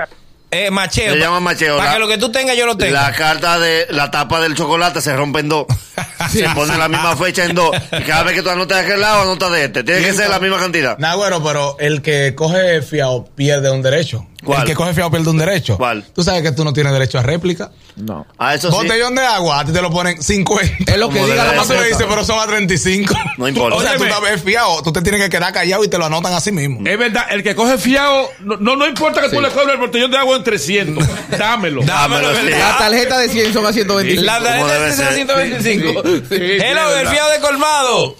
eh, 0.52 0.72
Macheo 0.72 1.14
Se 1.14 1.20
llama 1.20 1.40
macheo. 1.42 1.76
Para 1.78 1.90
La- 1.90 1.94
que 1.96 2.00
lo 2.00 2.08
que 2.08 2.18
tú 2.18 2.32
tengas 2.32 2.56
yo 2.56 2.66
lo 2.66 2.78
tenga 2.78 3.10
La 3.10 3.12
carta 3.14 3.60
de 3.60 3.88
la 3.90 4.10
tapa 4.10 4.40
del 4.40 4.56
chocolate 4.56 5.02
se 5.02 5.14
rompe 5.16 5.42
en 5.42 5.50
dos. 5.50 5.66
Se 6.30 6.48
pone 6.50 6.78
la 6.78 6.88
misma 6.88 7.16
fecha 7.18 7.44
en 7.46 7.56
dos. 7.56 7.76
Y 7.92 8.04
cada 8.04 8.24
vez 8.24 8.36
que 8.36 8.42
tú 8.42 8.50
anotas 8.50 8.80
de 8.80 8.84
aquel 8.86 9.02
lado, 9.02 9.24
anotas 9.24 9.52
de 9.52 9.66
este. 9.66 9.84
Tiene 9.84 10.02
que 10.02 10.14
ser 10.14 10.30
la 10.30 10.40
misma 10.40 10.58
cantidad. 10.60 10.98
Nah, 10.98 11.16
bueno, 11.16 11.44
pero 11.44 11.76
el 11.80 12.02
que 12.02 12.34
coge 12.36 12.82
fiado 12.82 13.26
pierde 13.36 13.70
un 13.72 13.82
derecho. 13.82 14.26
¿Cuál? 14.44 14.62
El 14.62 14.68
que 14.68 14.74
coge 14.76 14.94
fiado 14.94 15.12
pierde 15.12 15.30
un 15.30 15.38
derecho. 15.38 15.76
¿Cuál? 15.78 16.04
Tú 16.16 16.24
sabes 16.24 16.42
que 16.44 16.52
tú 16.54 16.64
no 16.64 16.72
tienes 16.72 16.94
derecho 16.94 17.20
a 17.20 17.24
réplica. 17.24 17.72
No. 17.98 18.26
A 18.38 18.56
eso 18.56 18.72
sí. 18.72 18.78
Botellón 18.78 19.14
de 19.16 19.22
agua, 19.22 19.60
a 19.60 19.66
ti 19.66 19.74
te 19.74 19.82
lo 19.82 19.90
ponen 19.92 20.22
50. 20.22 20.92
Es 20.94 20.98
lo 20.98 21.10
que 21.10 21.24
diga 21.26 21.44
la 21.54 21.64
tú 21.64 21.74
le 21.74 21.88
dices, 21.90 22.06
pero 22.08 22.24
son 22.24 22.40
a 22.40 22.48
35. 22.48 23.14
No 23.38 23.48
importa. 23.48 23.76
O 23.78 23.82
sea, 23.82 23.96
tú 23.98 24.04
Óyeme. 24.04 24.16
estás 24.28 24.42
fiado, 24.42 24.82
tú 24.82 24.94
te 24.94 25.02
tienes 25.02 25.22
que 25.22 25.30
quedar 25.30 25.52
callado 25.52 25.84
y 25.84 25.90
te 25.90 25.98
lo 25.98 26.06
anotan 26.06 26.34
así 26.34 26.52
mismo. 26.54 26.80
Es 26.86 26.98
verdad, 26.98 27.26
el 27.32 27.44
que 27.44 27.54
coge 27.56 27.78
fiado, 27.78 28.30
no, 28.40 28.56
no, 28.58 28.76
no 28.78 28.88
importa 28.88 29.22
que 29.22 29.30
tú 29.30 29.42
le 29.42 29.50
cobres 29.50 29.74
el 29.74 29.78
botellón 29.80 30.12
de 30.12 30.18
agua 30.18 30.38
en 30.38 30.44
300. 30.44 31.06
Dámelo. 31.38 31.82
Dámelo, 31.84 32.32
Dámelo. 32.34 32.58
La 32.58 32.78
tarjeta 32.78 33.18
de 33.18 33.30
100 33.30 33.54
son 33.54 33.66
a 33.66 33.74
125. 33.74 34.24
La 34.26 34.40
tarjeta 34.42 34.80
de 34.80 34.92
ser. 34.94 35.14
125 35.14 36.02
Sí, 36.04 36.24
sí, 36.30 36.36
Hello, 36.36 36.60
es 36.60 36.66
del 36.66 36.96
verdad. 36.96 37.12
fiado 37.12 37.32
de 37.32 37.40
colmado 37.40 38.16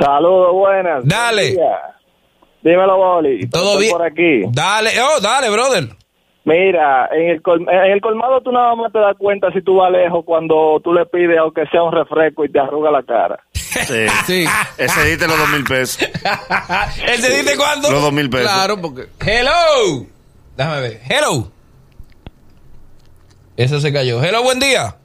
Saludos, 0.00 0.52
buenas. 0.52 1.00
Dale. 1.04 1.50
Día. 1.52 1.60
Dímelo, 2.62 2.96
Boli. 2.96 3.48
Todo 3.48 3.78
bien. 3.78 3.92
por 3.92 4.02
aquí. 4.04 4.42
Dale, 4.50 4.90
oh, 5.00 5.20
dale, 5.20 5.48
brother. 5.50 5.88
Mira, 6.44 7.08
en 7.12 7.28
el, 7.30 7.42
col- 7.42 7.66
en 7.68 7.92
el 7.92 8.00
colmado 8.00 8.40
tú 8.40 8.50
nada 8.50 8.74
más 8.74 8.90
te 8.90 8.98
das 8.98 9.14
cuenta 9.18 9.52
si 9.52 9.60
tú 9.60 9.76
vas 9.76 9.90
lejos 9.92 10.24
cuando 10.24 10.80
tú 10.82 10.94
le 10.94 11.04
pides 11.06 11.36
aunque 11.38 11.66
sea 11.66 11.82
un 11.82 11.92
refresco 11.92 12.44
y 12.44 12.50
te 12.50 12.58
arruga 12.58 12.90
la 12.90 13.02
cara. 13.02 13.38
Sí. 13.52 14.06
Sí. 14.26 14.44
Ese 14.78 15.04
diste 15.04 15.26
los 15.28 15.38
dos 15.38 15.48
mil 15.50 15.64
pesos. 15.64 16.02
¿Él 16.02 17.18
se 17.20 17.36
dice 17.42 17.56
cuándo? 17.56 17.90
Los 17.90 18.00
dos 18.02 18.12
mil 18.12 18.30
pesos. 18.30 18.50
Claro, 18.50 18.80
porque. 18.80 19.02
Hello. 19.20 20.06
Déjame 20.56 20.80
ver. 20.80 21.00
Hello. 21.08 21.50
Eso 23.56 23.78
se 23.80 23.92
cayó. 23.92 24.22
Hello, 24.22 24.42
buen 24.42 24.58
día. 24.58 24.96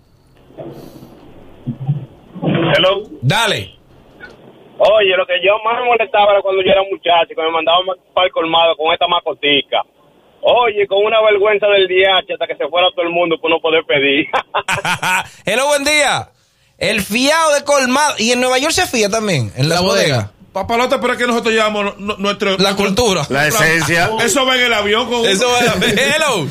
Hello. 2.76 3.04
Dale. 3.22 3.76
Oye, 4.92 5.16
lo 5.16 5.26
que 5.26 5.36
yo 5.44 5.54
más 5.64 5.80
me 5.80 5.86
molestaba 5.86 6.32
era 6.34 6.42
cuando 6.42 6.62
yo 6.62 6.72
era 6.72 6.82
muchacho, 6.90 7.30
que 7.36 7.42
me 7.42 7.52
mandaban 7.52 7.86
para 8.14 8.28
el 8.28 8.34
colmado 8.34 8.76
con 8.76 8.92
esta 8.92 9.08
macotica. 9.08 9.82
Oye, 10.42 10.86
con 10.88 11.06
una 11.06 11.22
vergüenza 11.22 11.68
del 11.68 11.88
DH 11.88 12.34
hasta 12.34 12.48
que 12.48 12.56
se 12.58 12.68
fuera 12.68 12.88
todo 12.92 13.04
el 13.04 13.12
mundo 13.12 13.38
por 13.40 13.50
no 13.50 13.60
poder 13.62 13.84
pedir. 13.86 14.26
Hello, 15.46 15.68
buen 15.68 15.86
día. 15.86 16.30
El 16.78 17.02
fiado 17.02 17.54
de 17.54 17.64
colmado. 17.64 18.16
Y 18.18 18.32
en 18.34 18.42
Nueva 18.42 18.58
York 18.58 18.74
se 18.74 18.86
fía 18.88 19.10
también, 19.10 19.54
en 19.56 19.70
la, 19.70 19.76
La 19.76 19.82
bodega. 19.82 20.16
bodega. 20.18 20.32
Papalote, 20.52 20.98
pero 21.00 21.14
es 21.14 21.20
que 21.20 21.28
nosotros 21.28 21.54
llevamos 21.54 21.98
nu- 21.98 22.16
nuestro... 22.18 22.58
La 22.58 22.76
cultura. 22.76 23.22
La 23.30 23.48
esencia. 23.48 24.10
Eso 24.24 24.46
va 24.46 24.56
en 24.56 24.62
el 24.64 24.74
avión 24.74 25.10
con... 25.10 25.26
Eso 25.26 25.48
es. 25.58 25.98
Hello. 26.16 26.46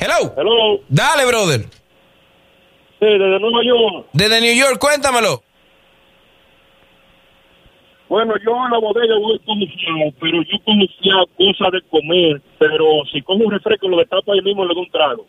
Hello. 0.00 0.34
Hello, 0.36 0.80
Dale, 0.88 1.24
brother. 1.26 1.60
sí, 1.62 3.06
desde 3.06 3.40
Nueva 3.40 3.58
York. 3.64 4.06
Desde 4.12 4.40
New 4.40 4.54
York, 4.54 4.78
cuéntamelo. 4.78 5.42
Bueno, 8.08 8.32
yo 8.44 8.52
en 8.64 8.70
la 8.72 8.78
bodega 8.78 9.14
voy 9.20 9.38
confiado, 9.44 10.12
pero 10.20 10.42
yo 10.42 10.56
conocía 10.64 11.14
cosas 11.36 11.72
de 11.72 11.82
comer, 11.90 12.40
pero 12.58 12.84
si 13.12 13.20
como 13.22 13.44
un 13.44 13.52
refresco 13.52 13.88
lo 13.88 13.98
destapo 13.98 14.32
ahí 14.32 14.40
mismo 14.42 14.64
le 14.64 14.74
doy 14.74 14.84
un 14.84 14.90
trago, 14.90 15.26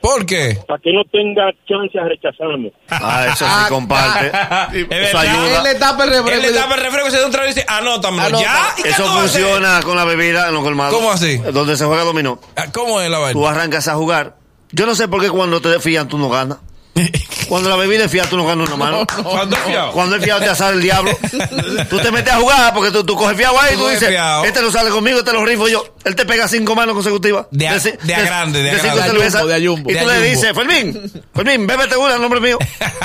¿Por 0.00 0.24
qué? 0.26 0.58
para 0.68 0.78
que 0.78 0.92
no 0.92 1.02
tenga 1.10 1.50
chance 1.66 1.98
a 1.98 2.04
rechazarme. 2.04 2.70
Ah, 2.90 3.26
eso 3.32 3.44
sí 3.46 3.68
comparte. 3.70 4.26
Es 4.28 4.84
Eso 5.08 5.16
verdad. 5.18 5.20
ayuda. 5.22 5.56
Él 5.58 5.64
le 5.64 5.74
tapa 5.80 6.04
el 6.04 6.10
refresco. 6.10 6.30
Él 6.46 6.52
le 6.52 6.58
tapa 6.60 6.74
el 6.74 6.80
refresco, 6.82 7.10
se 7.10 7.18
da 7.18 7.26
un 7.26 7.32
trago 7.32 7.46
y 7.46 7.54
dice, 7.54 7.64
anótamelo. 7.66 8.22
Anota. 8.26 8.42
¿Ya? 8.42 8.60
¿Y 8.78 8.82
qué 8.82 8.88
Eso 8.90 9.04
funciona 9.06 9.80
con 9.82 9.96
la 9.96 10.04
bebida 10.04 10.48
en 10.48 10.54
los 10.54 10.62
colmados. 10.62 10.94
¿Cómo 10.94 11.10
así? 11.10 11.38
Donde 11.38 11.76
se 11.76 11.86
juega 11.86 12.04
dominó. 12.04 12.38
Ah, 12.56 12.66
¿Cómo 12.72 13.00
es 13.00 13.10
la 13.10 13.18
vaina? 13.18 13.32
Tú 13.32 13.46
arrancas 13.48 13.88
a 13.88 13.94
jugar. 13.94 14.36
Yo 14.70 14.84
no 14.86 14.94
sé 14.94 15.08
por 15.08 15.20
qué 15.22 15.30
cuando 15.30 15.60
te 15.60 15.80
fían 15.80 16.06
tú 16.08 16.18
no 16.18 16.28
ganas. 16.28 16.58
Cuando 17.48 17.68
la 17.70 17.76
bebida 17.76 18.04
es 18.06 18.10
fiada 18.10 18.28
tú 18.28 18.36
no 18.36 18.44
ganas 18.44 18.66
una 18.68 18.76
mano. 18.76 19.06
¿Cuándo 19.22 19.54
es 19.56 19.62
fiado? 19.62 19.92
Cuando 19.92 20.16
es 20.16 20.24
fiado 20.24 20.40
te 20.40 20.48
asale 20.48 20.76
el 20.76 20.82
diablo. 20.82 21.16
tú 21.90 21.98
te 22.00 22.10
metes 22.10 22.32
a 22.32 22.38
jugar 22.38 22.74
porque 22.74 22.90
tú, 22.90 23.04
tú 23.04 23.14
coges 23.16 23.36
fiado 23.36 23.60
ahí 23.60 23.74
y 23.74 23.76
Tú 23.78 23.86
dices, 23.86 24.08
fiado. 24.08 24.44
este 24.44 24.60
no 24.62 24.72
sale 24.72 24.90
conmigo, 24.90 25.18
este 25.20 25.32
lo 25.32 25.44
rifo 25.44 25.68
yo. 25.68 25.84
Él 26.04 26.16
te 26.16 26.24
pega 26.24 26.48
cinco 26.48 26.74
manos 26.74 26.94
consecutivas. 26.94 27.46
De 27.52 27.68
a- 27.68 27.76
ci- 27.76 27.96
de 27.98 28.14
a 28.14 28.20
grande, 28.22 28.62
de 28.62 28.70
a 28.70 28.78
cinco 28.80 28.96
grande. 28.96 29.02
De 29.12 29.18
cervezas. 29.18 29.46
de 29.46 29.54
a 29.54 29.68
jumbo. 29.70 29.90
Y 29.90 29.94
De 29.94 30.00
tú 30.00 30.06
le 30.08 30.20
dices, 30.22 30.52
Fermín, 30.54 31.12
Fermín, 31.34 31.66
bébete 31.66 31.96
una 31.96 32.14
en 32.16 32.22
nombre 32.22 32.40
mío. 32.40 32.58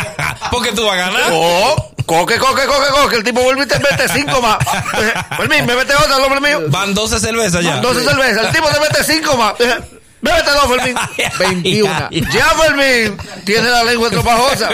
Porque 0.51 0.71
tú 0.71 0.85
vas 0.85 0.93
a 0.93 0.97
ganar. 0.97 1.29
Oh, 1.31 1.91
coque, 2.05 2.37
coque, 2.37 2.63
coque, 2.65 2.87
coque. 2.89 3.15
El 3.17 3.23
tipo 3.23 3.41
vuelve 3.41 3.63
y 3.63 3.67
te 3.67 3.77
mete 3.79 4.07
cinco 4.09 4.41
más. 4.41 4.57
Fermín, 5.37 5.67
bébete 5.67 5.93
otra 5.95 6.15
en 6.15 6.21
nombre 6.21 6.41
mío. 6.41 6.61
Van 6.69 6.93
12 6.93 7.19
cervezas 7.19 7.63
ya. 7.63 7.75
Entonces 7.75 8.05
cerveza. 8.05 8.41
El 8.47 8.51
tipo 8.55 8.67
te 8.69 8.79
mete 8.79 9.03
cinco 9.03 9.37
más. 9.37 9.53
Bébete 10.21 10.51
dos, 10.51 10.67
Fermín. 10.67 10.95
21. 11.39 12.09
Ya 12.11 12.45
Fermín 12.49 13.17
tiene 13.43 13.69
la 13.69 13.83
lengua 13.83 14.07
estropajosa. 14.09 14.69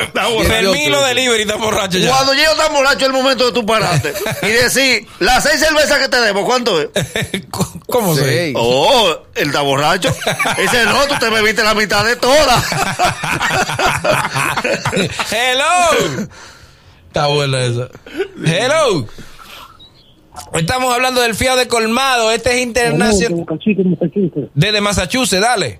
Fermín 0.45 0.91
lo 0.91 1.01
delivery 1.03 1.43
está 1.43 1.55
borracho 1.55 1.97
ya. 1.97 2.09
Cuando 2.09 2.33
llego 2.33 2.53
tan 2.55 2.73
borracho 2.73 2.97
es 2.99 3.05
el 3.05 3.13
momento 3.13 3.45
de 3.45 3.51
tu 3.53 3.65
pararte 3.65 4.13
y 4.41 4.47
decir, 4.47 5.07
las 5.19 5.43
seis 5.43 5.59
cervezas 5.59 5.99
que 5.99 6.09
te 6.09 6.19
debo, 6.19 6.45
¿cuánto 6.45 6.81
es? 6.81 6.89
¿Cómo 7.87 8.15
se? 8.15 8.47
Sí. 8.47 8.53
Oh, 8.57 9.17
él 9.35 9.47
está 9.47 9.61
borracho. 9.61 10.13
Dice, 10.57 10.83
no, 10.85 11.07
tú 11.07 11.15
te 11.19 11.29
bebiste 11.29 11.63
la 11.63 11.73
mitad 11.73 12.03
de 12.03 12.17
todas. 12.17 12.63
Hello. 15.31 16.27
Está 17.07 17.27
buena 17.27 17.59
esa. 17.63 17.87
Hello. 18.45 19.07
Estamos 20.53 20.93
hablando 20.93 21.21
del 21.21 21.35
fiado 21.35 21.57
de 21.57 21.67
colmado. 21.67 22.31
Este 22.31 22.55
es 22.55 22.65
internacional. 22.65 23.45
Desde 24.53 24.81
Massachusetts, 24.81 25.41
dale. 25.41 25.79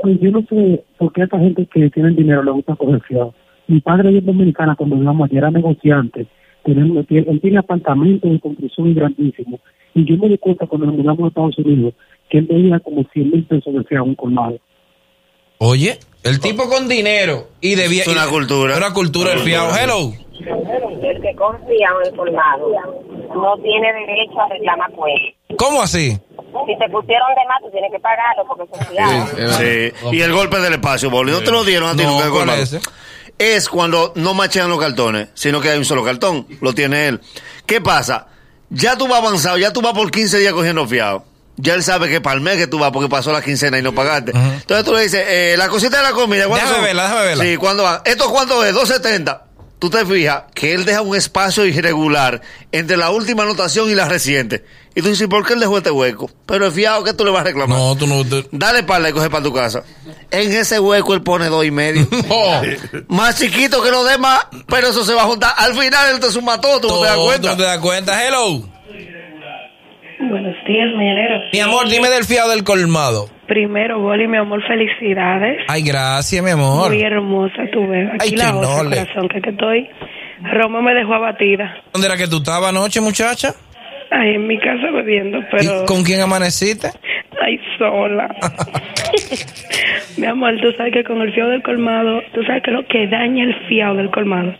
Pues 0.00 0.20
yo 0.20 0.30
no 0.30 0.42
sé 0.48 0.84
por 0.96 1.12
qué 1.12 1.22
a 1.22 1.24
esta 1.24 1.38
gente 1.38 1.66
que 1.66 1.90
tiene 1.90 2.10
dinero 2.10 2.42
le 2.42 2.52
gusta 2.52 2.76
coger 2.76 3.00
fiado. 3.02 3.34
Mi 3.66 3.80
padre 3.80 4.16
es 4.16 4.24
dominicana 4.24 4.76
cuando 4.76 4.96
íbamos 4.96 5.30
era 5.32 5.50
negociante. 5.50 6.26
Tenemos, 6.64 7.04
él 7.08 7.40
tiene 7.40 7.58
apartamentos 7.58 8.30
de 8.30 8.40
construcción 8.40 8.94
grandísimos. 8.94 9.60
Y 9.94 10.04
yo 10.04 10.16
me 10.16 10.28
di 10.28 10.38
cuenta 10.38 10.66
cuando 10.66 10.86
nos 10.86 10.96
mudamos 10.96 11.24
a 11.24 11.28
Estados 11.28 11.58
Unidos 11.58 11.94
que 12.28 12.38
él 12.38 12.46
veía 12.46 12.78
como 12.80 13.04
100 13.12 13.30
mil 13.30 13.44
pesos 13.44 13.74
de 13.74 13.84
fiado 13.84 14.04
un 14.04 14.14
colmado. 14.14 14.58
Oye, 15.58 15.98
el 16.22 16.40
tipo 16.40 16.68
con 16.68 16.88
dinero 16.88 17.48
y 17.60 17.74
debía. 17.74 18.02
Es 18.02 18.08
una 18.08 18.26
y- 18.26 18.30
cultura. 18.30 18.76
Una 18.76 18.92
cultura 18.92 19.30
del 19.30 19.40
fiado. 19.40 19.76
Hello. 19.76 20.12
El 20.40 21.20
que 21.22 21.34
confía 21.36 21.88
en 22.02 22.10
el 22.10 22.16
colmado 22.16 22.68
no 23.34 23.56
tiene 23.62 23.92
derecho 23.92 24.40
a 24.40 24.48
reclamar 24.48 24.90
cuenta. 24.92 25.36
¿Cómo 25.56 25.82
así? 25.82 26.10
Si 26.10 26.78
te 26.78 26.88
pusieron 26.90 27.28
de 27.34 27.44
más, 27.46 27.58
tú 27.62 27.70
tienes 27.70 27.90
que 27.92 27.98
pagarlo 28.00 28.44
porque 28.46 28.64
son 28.72 28.86
fiados. 28.86 29.56
Sí. 29.58 29.92
Y 30.16 30.20
el 30.22 30.32
golpe 30.32 30.58
del 30.60 30.74
espacio, 30.74 31.10
Boli. 31.10 31.30
No 31.32 31.40
te 31.42 31.50
lo 31.50 31.64
dieron 31.64 31.88
a 31.90 31.96
ti 31.96 32.02
No, 32.04 32.10
nunca 32.12 32.24
el 32.26 32.30
¿cuál 32.30 32.40
colmado. 32.46 32.62
es 32.62 32.72
ese? 32.72 32.88
Es 33.38 33.68
cuando 33.68 34.12
no 34.16 34.34
machean 34.34 34.68
los 34.68 34.78
cartones, 34.80 35.28
sino 35.34 35.60
que 35.60 35.68
hay 35.70 35.78
un 35.78 35.84
solo 35.84 36.04
cartón. 36.04 36.46
Lo 36.60 36.72
tiene 36.72 37.08
él. 37.08 37.20
¿Qué 37.66 37.80
pasa? 37.80 38.26
Ya 38.70 38.96
tú 38.96 39.06
vas 39.08 39.20
avanzado, 39.22 39.58
ya 39.58 39.72
tú 39.72 39.80
vas 39.80 39.92
por 39.92 40.10
15 40.10 40.38
días 40.38 40.52
cogiendo 40.52 40.86
fiado. 40.86 41.24
Ya 41.60 41.74
él 41.74 41.82
sabe 41.82 42.08
que 42.08 42.20
para 42.20 42.34
el 42.36 42.40
mes 42.40 42.56
que 42.56 42.66
tú 42.68 42.78
vas 42.78 42.92
porque 42.92 43.08
pasó 43.08 43.32
la 43.32 43.42
quincena 43.42 43.78
y 43.78 43.82
no 43.82 43.92
pagaste. 43.92 44.30
Entonces 44.30 44.84
tú 44.84 44.92
le 44.94 45.02
dices, 45.02 45.24
eh, 45.26 45.54
la 45.58 45.68
cosita 45.68 45.96
de 45.98 46.02
la 46.04 46.12
comida, 46.12 46.46
¿cuánto 46.46 46.66
Déjame 46.66 46.86
verla, 46.86 47.02
déjame 47.04 47.24
verla. 47.26 47.44
Sí, 47.44 47.56
¿cuándo 47.56 47.82
va? 47.82 48.02
¿Esto 48.04 48.30
cuánto 48.30 48.64
es? 48.64 48.74
2.70. 48.74 49.42
Tú 49.80 49.90
te 49.90 50.04
fijas 50.04 50.42
que 50.54 50.72
él 50.74 50.84
deja 50.84 51.02
un 51.02 51.14
espacio 51.16 51.64
irregular 51.64 52.40
entre 52.72 52.96
la 52.96 53.10
última 53.10 53.44
anotación 53.44 53.88
y 53.90 53.94
la 53.94 54.08
reciente. 54.08 54.64
Y 54.96 55.02
tú 55.02 55.08
dices, 55.08 55.28
¿por 55.28 55.46
qué 55.46 55.52
él 55.54 55.60
dejó 55.60 55.78
este 55.78 55.92
hueco? 55.92 56.28
Pero 56.46 56.66
el 56.66 56.72
fiado, 56.72 57.04
¿qué 57.04 57.12
tú 57.12 57.24
le 57.24 57.30
vas 57.30 57.42
a 57.42 57.44
reclamar? 57.44 57.78
No, 57.78 57.94
tú 57.96 58.06
no. 58.08 58.24
tú- 58.24 58.44
Dale 58.50 58.82
para 58.82 59.08
y 59.08 59.12
coge 59.12 59.30
para 59.30 59.44
tu 59.44 59.52
casa. 59.52 59.84
En 60.32 60.52
ese 60.52 60.80
hueco 60.80 61.14
él 61.14 61.22
pone 61.22 61.46
dos 61.46 61.64
y 61.64 61.70
medio. 61.70 62.08
Oh, 62.28 62.60
más 63.08 63.36
chiquito 63.38 63.80
que 63.82 63.90
los 63.92 64.08
demás, 64.08 64.46
pero 64.66 64.88
eso 64.88 65.04
se 65.04 65.14
va 65.14 65.22
a 65.22 65.26
juntar. 65.26 65.54
Al 65.56 65.76
final 65.78 66.10
él 66.14 66.20
te 66.20 66.30
suma 66.32 66.60
todo, 66.60 66.80
tú 66.80 66.88
no 66.88 67.00
te 67.00 67.06
das 67.06 67.16
cuenta. 67.16 67.50
tú 67.52 67.56
te 67.58 67.62
das 67.62 67.78
cuenta. 67.78 68.24
Hello. 68.26 68.68
Buenos 70.20 70.54
días, 70.66 70.88
mañanero. 70.96 71.40
Mi 71.52 71.60
amor, 71.60 71.88
dime 71.88 72.08
del 72.08 72.24
fiado 72.24 72.50
del 72.50 72.64
colmado. 72.64 73.26
Primero, 73.46 74.00
Boli, 74.00 74.26
mi 74.26 74.36
amor, 74.36 74.60
felicidades. 74.66 75.58
Ay, 75.68 75.82
gracias, 75.82 76.42
mi 76.42 76.50
amor. 76.50 76.88
Muy 76.88 77.02
hermosa 77.02 77.62
tu 77.72 77.80
bebé. 77.86 78.10
Aquí 78.14 78.30
Ay, 78.32 78.36
la 78.36 78.56
otra, 78.56 78.68
nole. 78.82 78.96
corazón, 78.96 79.28
que, 79.28 79.40
que 79.40 79.50
estoy. 79.50 79.88
Roma 80.52 80.82
me 80.82 80.94
dejó 80.94 81.14
abatida. 81.14 81.76
¿Dónde 81.92 82.08
era 82.08 82.16
que 82.16 82.26
tú 82.26 82.38
estabas 82.38 82.70
anoche, 82.70 83.00
muchacha? 83.00 83.54
Ay, 84.10 84.34
en 84.34 84.46
mi 84.46 84.58
casa 84.58 84.90
bebiendo, 84.92 85.38
pero... 85.50 85.82
¿Y 85.82 85.86
con 85.86 86.02
quién 86.02 86.20
amaneciste? 86.20 86.88
Ay, 87.40 87.60
sola. 87.78 88.34
mi 90.16 90.26
amor, 90.26 90.58
tú 90.60 90.72
sabes 90.72 90.92
que 90.92 91.04
con 91.04 91.20
el 91.22 91.32
fiado 91.32 91.50
del 91.50 91.62
colmado, 91.62 92.22
tú 92.34 92.42
sabes 92.44 92.62
que 92.62 92.70
lo 92.70 92.84
que 92.86 93.06
daña 93.06 93.44
el 93.44 93.54
fiado 93.68 93.96
del 93.96 94.10
colmado, 94.10 94.54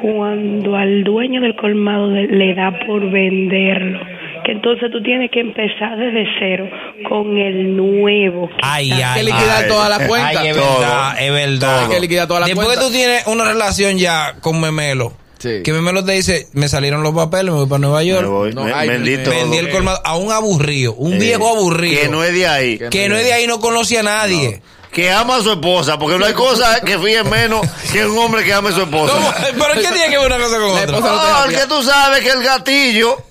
cuando 0.00 0.76
al 0.76 1.02
dueño 1.02 1.40
del 1.40 1.56
colmado 1.56 2.08
le 2.10 2.54
da 2.54 2.78
por 2.86 3.10
venderlo, 3.10 4.00
que 4.44 4.52
entonces 4.52 4.90
tú 4.92 5.02
tienes 5.02 5.30
que 5.30 5.40
empezar 5.40 5.96
desde 5.96 6.24
cero 6.38 6.68
con 7.08 7.36
el 7.38 7.76
nuevo. 7.76 8.48
Ay, 8.62 8.90
Hay 8.92 9.02
ay, 9.02 9.14
que 9.20 9.22
liquidar 9.24 9.62
ay. 9.64 9.68
toda 9.68 9.88
la 9.88 10.06
cuenta. 10.06 10.40
Ay, 10.40 10.48
es 10.48 10.56
Todo. 10.56 10.78
verdad, 10.80 11.20
es 11.22 11.32
verdad. 11.32 11.84
Hay 11.84 11.88
que 11.90 12.00
liquidar 12.00 12.26
toda 12.28 12.40
la 12.40 12.46
Después 12.46 12.66
cuenta. 12.66 12.82
que 12.82 12.86
tú 12.88 12.92
tienes 12.94 13.26
una 13.26 13.44
relación 13.44 13.98
ya 13.98 14.34
con 14.40 14.60
Memelo, 14.60 15.12
Sí. 15.38 15.62
que 15.64 15.72
Memelo 15.72 16.04
te 16.04 16.12
dice, 16.12 16.46
me 16.54 16.68
salieron 16.68 17.02
los 17.02 17.14
papeles, 17.14 17.52
me 17.52 17.60
voy 17.60 17.68
para 17.68 17.78
Nueva 17.78 17.98
Me 18.00 18.06
York. 18.06 18.26
voy. 18.26 18.52
No, 18.54 18.64
Me- 18.64 18.72
ay, 18.72 18.88
bendito. 18.88 19.30
Vendí 19.30 19.56
el 19.58 19.68
colmado 19.70 20.00
a 20.04 20.16
un 20.16 20.32
aburrido, 20.32 20.94
un 20.94 21.14
Eh, 21.14 21.18
viejo 21.18 21.48
aburrido. 21.48 22.00
Que 22.02 22.08
no 22.08 22.24
es 22.24 22.32
de 22.34 22.46
ahí. 22.48 22.78
que 22.90 23.08
no 23.08 23.16
es 23.16 23.24
de 23.24 23.32
ahí, 23.32 23.46
no 23.46 23.60
conoce 23.60 23.98
a 23.98 24.02
nadie. 24.02 24.60
Que 24.92 25.12
ama 25.12 25.36
a 25.36 25.42
su 25.42 25.52
esposa, 25.52 25.98
porque 25.98 26.18
no 26.18 26.24
hay 26.24 26.32
cosa 26.32 26.80
que 26.80 26.98
fíe 26.98 27.22
menos 27.24 27.60
que 27.92 28.04
un 28.04 28.18
hombre 28.18 28.42
que 28.42 28.52
ame 28.52 28.70
a 28.70 28.72
su 28.72 28.82
esposa. 28.82 29.12
¿Cómo? 29.14 29.32
¿Pero 29.38 29.74
qué 29.74 29.80
tiene 29.92 30.08
que 30.08 30.18
ver 30.18 30.26
una 30.32 30.38
cosa 30.38 30.56
con 30.58 30.70
otra? 30.70 30.86
no 30.86 31.40
Porque 31.42 31.56
fiar. 31.56 31.68
tú 31.68 31.82
sabes 31.82 32.20
que 32.22 32.30
el 32.30 32.42
gatillo 32.42 33.22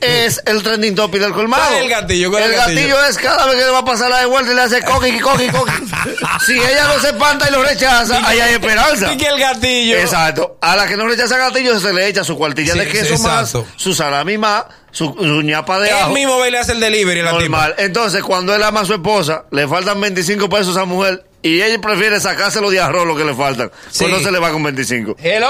es 0.00 0.42
el 0.46 0.62
trending 0.62 0.94
topic 0.94 1.20
del 1.22 1.32
colmado. 1.32 1.62
¿Cuál 1.62 1.74
es 1.76 1.82
el 1.84 1.90
gatillo? 1.90 2.30
¿Cuál 2.30 2.42
es 2.42 2.48
el 2.48 2.54
el 2.54 2.58
gatillo? 2.60 2.96
gatillo? 2.96 3.04
es 3.06 3.16
cada 3.18 3.46
vez 3.46 3.54
que 3.56 3.64
le 3.64 3.70
va 3.70 3.78
a 3.78 3.84
pasar 3.84 4.10
la 4.10 4.20
de 4.20 4.26
vuelta 4.26 4.52
y 4.52 4.54
le 4.54 4.62
hace 4.62 4.82
coqui, 4.82 5.18
coqui, 5.20 5.48
coqui. 5.48 5.72
si 6.46 6.54
ella 6.58 6.86
no 6.88 7.00
se 7.00 7.08
espanta 7.08 7.48
y 7.48 7.52
lo 7.52 7.62
rechaza, 7.62 8.20
ahí 8.26 8.40
hay 8.40 8.54
esperanza. 8.54 9.12
¿Y 9.12 9.16
que 9.16 9.26
el 9.28 9.38
gatillo? 9.38 9.96
Exacto. 9.98 10.58
A 10.60 10.76
la 10.76 10.86
que 10.86 10.96
no 10.96 11.06
rechaza 11.06 11.36
gatillo 11.38 11.78
se 11.80 11.92
le 11.92 12.08
echa 12.08 12.24
su 12.24 12.36
cuartilla 12.36 12.72
Sí, 12.74 12.78
de 12.80 12.88
queso 12.88 13.16
sí, 13.16 13.22
más, 13.22 13.54
su 13.76 13.94
salami 13.94 14.38
más, 14.38 14.64
su, 14.90 15.06
su 15.14 15.42
ñapa 15.42 15.78
de 15.80 15.88
Él 15.88 15.94
ajo. 15.94 16.12
mismo 16.12 16.38
va 16.38 16.48
y 16.48 16.50
le 16.50 16.58
hace 16.58 16.72
el 16.72 16.80
delivery 16.80 17.20
a 17.20 17.24
la 17.24 17.30
tipa. 17.32 17.42
Normal. 17.42 17.74
Entonces, 17.78 18.22
cuando 18.22 18.54
él 18.54 18.62
ama 18.62 18.80
a 18.80 18.84
su 18.84 18.94
esposa, 18.94 19.44
le 19.50 19.66
faltan 19.68 20.00
25 20.00 20.48
pesos 20.48 20.68
a 20.76 20.80
esa 20.80 20.84
mujer 20.84 21.24
y 21.42 21.60
ella 21.62 21.80
prefiere 21.80 22.20
sacárselo 22.20 22.70
de 22.70 22.80
arroz 22.80 23.06
lo 23.06 23.16
que 23.16 23.24
le 23.24 23.34
faltan. 23.34 23.70
Sí. 23.88 24.04
Pues 24.04 24.12
no 24.16 24.18
se 24.20 24.30
le 24.32 24.38
va 24.38 24.50
con 24.52 24.62
25. 24.62 25.16
Hello, 25.18 25.48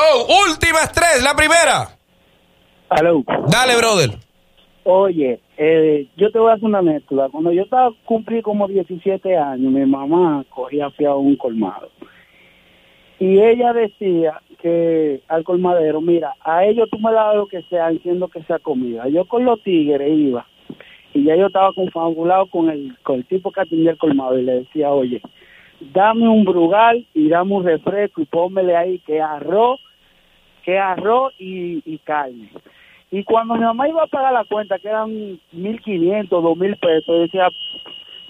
últimas 0.48 0.92
tres, 0.92 1.22
la 1.22 1.34
primera. 1.34 1.96
Aló. 2.88 3.22
Dale, 3.48 3.76
brother. 3.76 4.18
Oye, 4.84 5.40
eh, 5.58 6.08
yo 6.16 6.30
te 6.32 6.38
voy 6.38 6.50
a 6.50 6.54
hacer 6.54 6.64
una 6.64 6.78
anécdota. 6.78 7.28
Cuando 7.30 7.52
yo 7.52 7.62
estaba 7.62 7.90
cumplí 8.04 8.40
como 8.42 8.66
17 8.66 9.36
años, 9.36 9.72
mi 9.72 9.84
mamá 9.86 10.44
cogía 10.48 10.90
fiado 10.90 11.18
un 11.18 11.36
colmado. 11.36 11.90
Y 13.20 13.38
ella 13.38 13.74
decía 13.74 14.40
que 14.62 15.20
al 15.28 15.44
colmadero, 15.44 16.00
mira, 16.00 16.34
a 16.40 16.64
ellos 16.64 16.88
tú 16.90 16.98
me 16.98 17.12
das 17.12 17.36
lo 17.36 17.46
que 17.46 17.62
sea, 17.64 17.90
entiendo 17.90 18.28
que 18.28 18.42
sea 18.44 18.58
comida. 18.58 19.06
Yo 19.08 19.26
con 19.26 19.44
los 19.44 19.62
tigres 19.62 20.10
iba. 20.10 20.46
Y 21.12 21.24
ya 21.24 21.36
yo 21.36 21.48
estaba 21.48 21.72
confabulado 21.74 22.46
con 22.46 22.70
el, 22.70 22.96
con 23.02 23.16
el 23.16 23.26
tipo 23.26 23.52
que 23.52 23.60
atendía 23.60 23.90
el 23.90 23.98
colmado 23.98 24.38
y 24.38 24.42
le 24.42 24.60
decía, 24.60 24.90
oye, 24.90 25.20
dame 25.92 26.28
un 26.28 26.46
brugal 26.46 27.06
y 27.12 27.28
dame 27.28 27.56
un 27.56 27.64
refresco 27.64 28.22
y 28.22 28.24
pónmele 28.24 28.74
ahí 28.74 28.98
que 29.00 29.20
arroz, 29.20 29.78
que 30.64 30.78
arroz 30.78 31.34
y, 31.38 31.82
y 31.84 31.98
carne. 31.98 32.50
Y 33.10 33.22
cuando 33.24 33.54
mi 33.54 33.64
mamá 33.64 33.86
iba 33.86 34.02
a 34.02 34.06
pagar 34.06 34.32
la 34.32 34.44
cuenta, 34.44 34.78
que 34.78 34.88
eran 34.88 35.10
1.500, 35.10 36.28
2.000 36.28 36.80
pesos, 36.80 37.20
decía, 37.20 37.48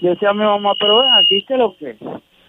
yo 0.01 0.11
decía 0.11 0.31
a 0.31 0.35
mi 0.35 0.43
mamá, 0.43 0.73
pero 0.81 0.99
ven 0.99 1.13
aquí, 1.13 1.45
¿qué 1.47 1.55
es 1.55 1.61
lo 1.61 1.77
que 1.77 1.91
es? 1.91 1.97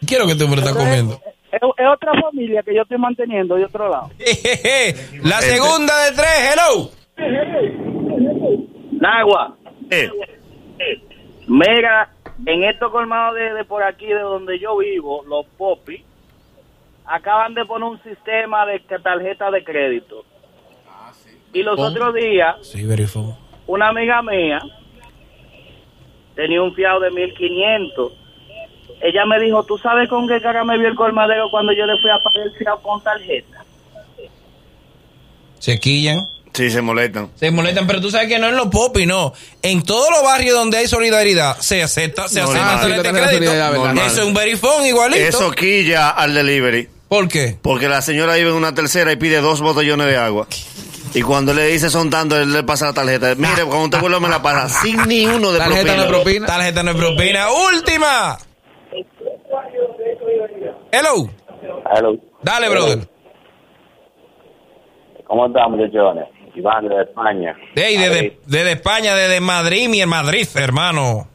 ¿Qué 0.07 0.15
es 0.15 0.19
lo 0.19 0.25
que 0.25 0.31
este 0.31 0.43
hombre 0.45 0.61
está 0.61 0.73
comiendo? 0.73 1.19
Es, 1.51 1.61
es 1.61 1.87
otra 1.87 2.13
familia 2.21 2.63
que 2.63 2.73
yo 2.73 2.83
estoy 2.83 2.97
manteniendo 2.97 3.55
de 3.55 3.65
otro 3.65 3.89
lado. 3.89 4.09
La 5.23 5.41
segunda 5.41 6.05
de 6.05 6.11
tres, 6.15 6.53
hello. 6.53 6.89
Nagua. 8.91 9.57
Mira, 11.47 12.09
en 12.45 12.63
estos 12.63 12.91
colmados 12.91 13.35
de, 13.35 13.53
de 13.53 13.65
por 13.65 13.83
aquí, 13.83 14.05
de 14.05 14.19
donde 14.19 14.59
yo 14.59 14.77
vivo, 14.77 15.23
los 15.27 15.45
popis, 15.57 16.01
acaban 17.05 17.53
de 17.53 17.65
poner 17.65 17.89
un 17.89 18.01
sistema 18.03 18.65
de 18.65 18.79
tarjeta 18.79 19.51
de 19.51 19.63
crédito. 19.63 20.23
Y 21.53 21.63
los 21.63 21.75
¿Cómo? 21.75 21.89
otros 21.89 22.13
días, 22.15 22.55
Sí, 22.61 22.87
una 23.67 23.89
amiga 23.89 24.21
mía 24.21 24.59
tenía 26.35 26.61
un 26.61 26.73
fiado 26.73 27.01
de 27.01 27.11
1500. 27.11 28.13
Ella 29.03 29.25
me 29.25 29.39
dijo, 29.39 29.63
¿tú 29.63 29.77
sabes 29.77 30.07
con 30.09 30.27
qué 30.27 30.39
cara 30.41 30.63
me 30.63 30.77
vio 30.77 30.87
el 30.87 30.95
colmadero 30.95 31.49
cuando 31.49 31.73
yo 31.73 31.85
le 31.85 31.99
fui 32.01 32.09
a 32.09 32.19
pagar 32.23 32.47
el 32.47 32.53
fiado 32.57 32.79
con 32.81 33.01
tarjeta? 33.01 33.63
Se 35.59 35.79
quillan. 35.79 36.27
Sí, 36.53 36.69
se 36.69 36.81
molestan. 36.81 37.29
Se 37.35 37.49
molestan, 37.49 37.87
pero 37.87 38.01
tú 38.01 38.11
sabes 38.11 38.27
que 38.27 38.37
no 38.37 38.49
en 38.49 38.57
los 38.57 38.67
popis, 38.67 39.07
no. 39.07 39.33
En 39.61 39.83
todos 39.83 40.09
los 40.11 40.21
barrios 40.23 40.53
donde 40.55 40.77
hay 40.77 40.87
solidaridad, 40.87 41.57
se 41.59 41.81
acepta, 41.81 42.27
se 42.27 42.41
acepta 42.41 42.81
tarjeta 42.81 43.11
de 43.11 43.21
crédito. 43.21 43.53
Eso 43.53 44.21
es 44.21 44.27
un 44.27 44.33
verifón 44.33 44.85
igualito. 44.85 45.21
Eso 45.21 45.51
quilla 45.51 46.09
al 46.09 46.33
delivery. 46.33 46.89
¿Por 47.07 47.27
qué? 47.27 47.57
Porque 47.61 47.87
la 47.87 48.01
señora 48.01 48.35
vive 48.35 48.49
en 48.49 48.55
una 48.55 48.73
tercera 48.73 49.11
y 49.11 49.15
pide 49.15 49.39
dos 49.39 49.61
botellones 49.61 50.07
de 50.07 50.17
agua. 50.17 50.47
Y 51.13 51.21
cuando 51.21 51.53
le 51.53 51.67
dice 51.67 51.89
son 51.89 52.09
tantos, 52.09 52.39
él 52.39 52.53
le 52.53 52.63
pasa 52.63 52.87
la 52.87 52.93
tarjeta. 52.93 53.35
Mire, 53.35 53.63
cuando 53.65 53.85
usted 53.85 53.99
vuelva 53.99 54.19
me 54.19 54.29
la 54.29 54.41
pasa 54.41 54.69
sin 54.81 54.97
ni 55.07 55.25
uno 55.25 55.51
de 55.51 55.59
Tarjeta 55.59 55.95
no 55.95 56.03
es 56.03 56.07
propina. 56.07 56.07
propina. 56.07 56.47
Tarjeta 56.47 56.83
no 56.83 56.91
es 56.91 56.97
propina. 56.97 57.47
Última. 57.51 58.37
Hello. 60.91 61.29
Hello. 61.95 62.17
Dale, 62.43 62.69
brother. 62.69 63.07
¿Cómo 65.25 65.47
están, 65.47 65.71
muchachones? 65.71 66.25
Iván 66.53 66.89
de 66.89 67.01
España. 67.03 67.55
Hey, 67.75 67.97
desde, 67.97 68.37
desde 68.45 68.71
España, 68.73 69.15
desde 69.15 69.39
Madrid, 69.39 69.87
mi 69.87 70.05
Madrid, 70.05 70.45
hermano. 70.55 71.27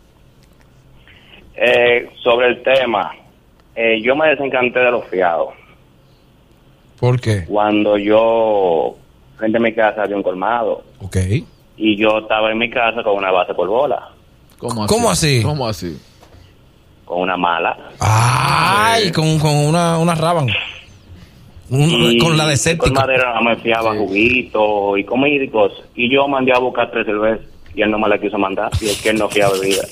Eh, 1.55 2.11
sobre 2.23 2.49
el 2.49 2.63
tema, 2.63 3.13
eh, 3.75 4.01
yo 4.03 4.15
me 4.15 4.29
desencanté 4.29 4.81
de 4.81 4.91
los 4.91 5.07
fiados. 5.07 5.55
¿Por 7.01 7.19
qué? 7.19 7.45
Cuando 7.47 7.97
yo, 7.97 8.97
frente 9.39 9.57
a 9.57 9.61
mi 9.61 9.73
casa, 9.75 10.03
había 10.03 10.17
un 10.17 10.23
colmado. 10.23 10.85
Ok. 11.01 11.17
Y 11.79 11.97
yo 11.97 12.19
estaba 12.19 12.51
en 12.51 12.59
mi 12.59 12.69
casa 12.69 13.03
con 13.03 13.17
una 13.17 13.31
base 13.31 13.55
por 13.55 13.69
bola, 13.69 14.11
¿Cómo 14.59 14.85
así? 14.85 14.95
¿Cómo 14.95 15.11
así? 15.11 15.43
¿Cómo 15.43 15.67
así? 15.67 16.01
Con 17.07 17.21
una 17.23 17.37
mala. 17.39 17.75
Ay, 18.01 19.11
con, 19.13 19.39
con 19.39 19.55
una, 19.55 19.97
una 19.97 20.15
raban. 20.15 20.49
Un- 21.69 22.19
con 22.19 22.37
la 22.37 22.47
de 22.47 22.53
el 22.53 22.59
séptico. 22.59 22.85
colmadero 22.95 23.35
no 23.35 23.43
me 23.43 23.57
fiaba 23.57 23.95
juguito 23.97 24.97
y 24.97 25.05
comida 25.05 25.43
y 25.45 25.49
cosas. 25.49 25.79
Y 25.95 26.13
yo 26.13 26.29
mandé 26.29 26.53
a 26.53 26.59
buscar 26.59 26.91
tres 26.91 27.07
cervezas 27.07 27.41
y 27.75 27.83
él 27.83 27.91
no 27.91 27.99
me 27.99 28.09
la 28.09 28.19
quiso 28.21 28.39
mandar. 28.39 28.71
Y 28.81 28.87
es 28.89 29.01
que 29.01 29.09
él 29.11 29.19
no 29.19 29.29
fiaba 29.29 29.55
bebida. 29.59 29.83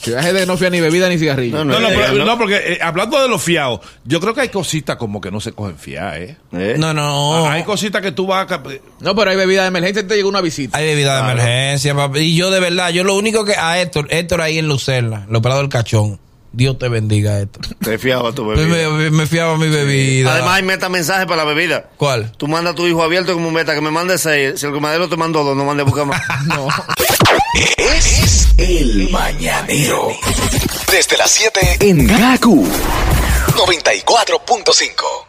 Si 0.00 0.10
viaje 0.10 0.32
de 0.32 0.46
no 0.46 0.56
fía 0.56 0.70
ni 0.70 0.80
bebida 0.80 1.08
ni 1.08 1.18
cigarrillo. 1.18 1.64
No, 1.64 1.80
no, 1.80 1.88
pero- 1.88 2.24
no, 2.24 2.38
porque 2.38 2.56
eh, 2.56 2.78
hablando 2.82 3.20
de 3.20 3.28
los 3.28 3.42
fiados, 3.42 3.80
yo 4.04 4.20
creo 4.20 4.32
que 4.34 4.42
hay 4.42 4.48
cositas 4.50 4.96
como 4.96 5.20
que 5.20 5.30
no 5.30 5.40
se 5.40 5.52
cogen 5.52 5.76
fiadas, 5.76 6.18
¿eh? 6.52 6.76
No, 6.78 6.92
no. 6.94 7.46
Ah, 7.46 7.52
hay 7.54 7.62
cositas 7.64 8.00
que 8.02 8.12
tú 8.12 8.26
vas 8.26 8.50
a... 8.50 8.62
No, 9.00 9.14
pero 9.16 9.30
hay 9.30 9.36
bebida 9.36 9.62
de 9.62 9.68
emergencia, 9.68 10.06
te 10.06 10.14
llegó 10.14 10.28
una 10.28 10.40
visita. 10.42 10.76
Hay 10.78 10.86
bebida 10.86 11.16
de 11.24 11.32
emergencia, 11.32 11.94
papi. 11.94 12.20
Y 12.20 12.36
yo 12.36 12.50
de 12.50 12.60
verdad, 12.60 12.90
yo 12.90 13.02
lo 13.02 13.16
único 13.16 13.44
que 13.44 13.54
a 13.56 13.80
Héctor, 13.80 14.06
Héctor 14.10 14.40
ahí 14.42 14.58
en 14.58 14.68
Lucerna, 14.68 15.26
el 15.28 15.34
operador 15.34 15.64
del 15.64 15.70
cachón. 15.72 16.20
Dios 16.52 16.78
te 16.78 16.88
bendiga, 16.88 17.38
Héctor. 17.40 17.66
Te 17.82 17.98
fiaba 17.98 18.32
tu 18.32 18.44
Pues 18.44 18.58
bebida. 18.58 18.88
me, 18.90 19.10
me 19.10 19.26
fiaba 19.26 19.56
mi 19.58 19.68
bebida. 19.68 20.32
Además 20.32 20.54
hay 20.56 20.62
meta 20.62 20.88
mensaje 20.88 21.26
para 21.26 21.44
la 21.44 21.44
bebida. 21.44 21.90
¿Cuál? 21.96 22.32
Tú 22.36 22.48
mandas 22.48 22.72
a 22.72 22.76
tu 22.76 22.86
hijo 22.86 23.02
abierto 23.02 23.32
como 23.34 23.50
meta 23.50 23.74
que 23.74 23.80
me 23.80 23.90
mande 23.90 24.16
seis. 24.18 24.58
Si 24.60 24.66
el 24.66 24.72
comadero 24.72 25.08
te 25.08 25.16
mandó 25.16 25.44
dos, 25.44 25.56
no 25.56 25.64
mande 25.64 25.82
buscar 25.82 26.06
más. 26.06 26.20
no. 26.46 26.68
Es 27.76 28.48
el 28.56 29.08
mañanero. 29.10 30.08
Desde 30.90 31.16
las 31.18 31.30
7 31.30 31.76
en 31.80 32.06
Gaku 32.06 32.66
94.5. 33.56 35.27